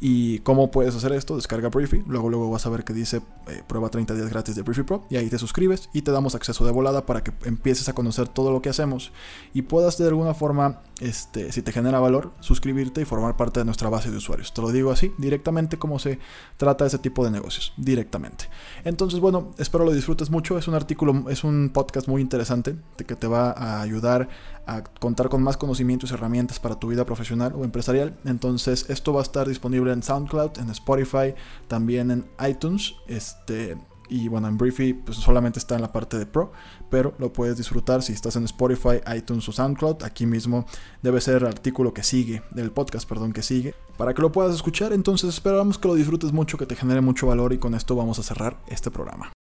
¿Y 0.00 0.40
cómo 0.40 0.70
puedes 0.70 0.94
hacer 0.94 1.12
esto? 1.12 1.36
Descarga 1.36 1.68
Briefy, 1.68 2.02
luego 2.06 2.28
luego 2.28 2.50
vas 2.50 2.66
a 2.66 2.70
ver 2.70 2.84
que 2.84 2.92
dice 2.92 3.22
eh, 3.48 3.62
prueba 3.66 3.88
30 3.88 4.14
días 4.14 4.28
gratis 4.28 4.54
de 4.54 4.62
Briefy 4.62 4.82
Pro 4.82 5.06
y 5.08 5.16
ahí 5.16 5.30
te 5.30 5.38
suscribes 5.38 5.88
y 5.94 6.02
te 6.02 6.10
damos 6.10 6.34
acceso 6.34 6.66
de 6.66 6.72
volada 6.72 7.06
para 7.06 7.24
que 7.24 7.32
empieces 7.44 7.88
a 7.88 7.94
conocer 7.94 8.28
todo 8.28 8.52
lo 8.52 8.60
que 8.60 8.68
hacemos 8.68 9.12
y 9.54 9.62
puedas 9.62 9.96
de 9.96 10.06
alguna 10.06 10.34
forma, 10.34 10.82
este, 11.00 11.50
si 11.52 11.62
te 11.62 11.72
genera 11.72 11.98
valor, 11.98 12.32
suscribirte 12.40 13.00
y 13.00 13.04
formar 13.04 13.36
parte 13.36 13.60
de 13.60 13.64
nuestra 13.64 13.88
base 13.88 14.10
de 14.10 14.18
usuarios. 14.18 14.52
Te 14.52 14.60
lo 14.60 14.70
digo 14.70 14.90
así, 14.90 15.12
directamente 15.18 15.78
como 15.78 15.98
se 15.98 16.18
trata 16.56 16.86
ese 16.86 16.98
tipo 16.98 17.24
de 17.24 17.30
negocios, 17.30 17.72
directamente. 17.76 18.48
Entonces, 18.84 19.20
bueno, 19.20 19.52
espero 19.58 19.84
lo 19.84 19.92
disfrutes 19.92 20.30
mucho. 20.30 20.58
Es 20.58 20.68
un 20.68 20.74
artículo, 20.74 21.30
es 21.30 21.44
un 21.44 21.70
podcast 21.72 22.08
muy 22.08 22.20
interesante 22.20 22.76
que 23.06 23.16
te 23.16 23.26
va 23.26 23.50
a 23.52 23.80
ayudar 23.80 24.28
a 24.66 24.82
contar 24.82 25.28
con 25.28 25.42
más 25.42 25.56
conocimientos 25.56 26.10
y 26.10 26.14
herramientas 26.14 26.60
para 26.60 26.78
tu 26.78 26.88
vida 26.88 27.04
profesional 27.04 27.54
o 27.56 27.64
empresarial. 27.64 28.16
Entonces, 28.24 28.86
esto 28.88 29.12
va 29.12 29.20
a 29.20 29.22
estar 29.22 29.48
disponible 29.48 29.92
en 29.92 30.02
SoundCloud, 30.02 30.58
en 30.58 30.70
Spotify, 30.70 31.34
también 31.68 32.10
en 32.10 32.26
iTunes. 32.40 32.94
Este, 33.06 33.76
y 34.08 34.28
bueno, 34.28 34.48
en 34.48 34.56
Briefy 34.56 34.94
pues 34.94 35.18
solamente 35.18 35.58
está 35.58 35.74
en 35.74 35.82
la 35.82 35.92
parte 35.92 36.18
de 36.18 36.26
Pro, 36.26 36.52
pero 36.90 37.14
lo 37.18 37.32
puedes 37.32 37.56
disfrutar 37.56 38.02
si 38.02 38.12
estás 38.12 38.36
en 38.36 38.44
Spotify, 38.44 39.00
iTunes 39.14 39.48
o 39.48 39.52
SoundCloud. 39.52 40.02
Aquí 40.02 40.26
mismo 40.26 40.66
debe 41.02 41.20
ser 41.20 41.36
el 41.36 41.46
artículo 41.46 41.94
que 41.94 42.02
sigue, 42.02 42.42
del 42.50 42.70
podcast, 42.70 43.08
perdón, 43.08 43.32
que 43.32 43.42
sigue, 43.42 43.74
para 43.96 44.14
que 44.14 44.22
lo 44.22 44.32
puedas 44.32 44.54
escuchar. 44.54 44.92
Entonces 44.92 45.30
esperamos 45.30 45.78
que 45.78 45.88
lo 45.88 45.94
disfrutes 45.94 46.32
mucho, 46.32 46.58
que 46.58 46.66
te 46.66 46.76
genere 46.76 47.00
mucho 47.00 47.26
valor 47.26 47.52
y 47.52 47.58
con 47.58 47.74
esto 47.74 47.96
vamos 47.96 48.18
a 48.18 48.22
cerrar 48.22 48.58
este 48.68 48.90
programa. 48.90 49.35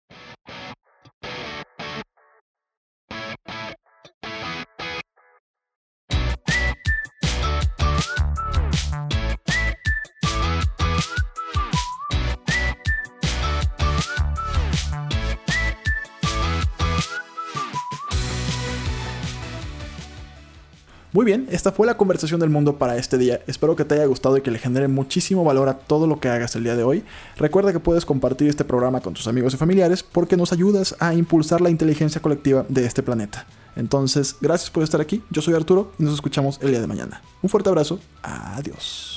Muy 21.13 21.26
bien, 21.26 21.47
esta 21.52 21.71
fue 21.71 21.86
la 21.86 21.95
conversación 21.95 22.39
del 22.39 22.49
mundo 22.49 22.80
para 22.80 22.97
este 22.97 23.19
día. 23.19 23.39
Espero 23.45 23.76
que 23.76 23.86
te 23.86 23.93
haya 23.93 24.06
gustado 24.06 24.36
y 24.36 24.41
que 24.41 24.49
le 24.49 24.58
genere 24.58 24.88
muchísimo 24.88 25.43
valor 25.43 25.69
a 25.69 25.78
todo 25.78 26.08
lo 26.08 26.19
que 26.19 26.28
hagas 26.28 26.56
el 26.56 26.63
día 26.63 26.76
de 26.76 26.84
hoy. 26.84 27.04
Recuerda 27.38 27.71
que 27.71 27.80
puedes 27.80 28.04
compartir 28.04 28.49
este 28.49 28.65
programa 28.65 28.99
con 28.99 29.13
tus 29.13 29.28
amigos 29.28 29.54
y 29.54 29.58
familiares 29.58 30.02
porque 30.02 30.38
nos 30.38 30.52
ayudas 30.52 30.95
a 30.99 31.13
impulsar 31.13 31.62
la 31.62 31.69
inteligencia 31.69 32.19
colectiva 32.19 32.65
de 32.67 32.88
este 32.88 33.04
planeta. 33.04 33.45
Entonces, 33.76 34.36
gracias 34.41 34.71
por 34.71 34.82
estar 34.82 35.02
aquí. 35.02 35.21
Yo 35.30 35.43
soy 35.43 35.54
Arturo 35.54 35.91
y 35.99 36.04
nos 36.04 36.15
escuchamos 36.15 36.58
el 36.63 36.71
día 36.71 36.82
de 36.82 36.88
mañana. 36.88 37.21
Un 37.43 37.49
fuerte 37.49 37.69
abrazo. 37.69 37.99
Adiós. 38.23 39.12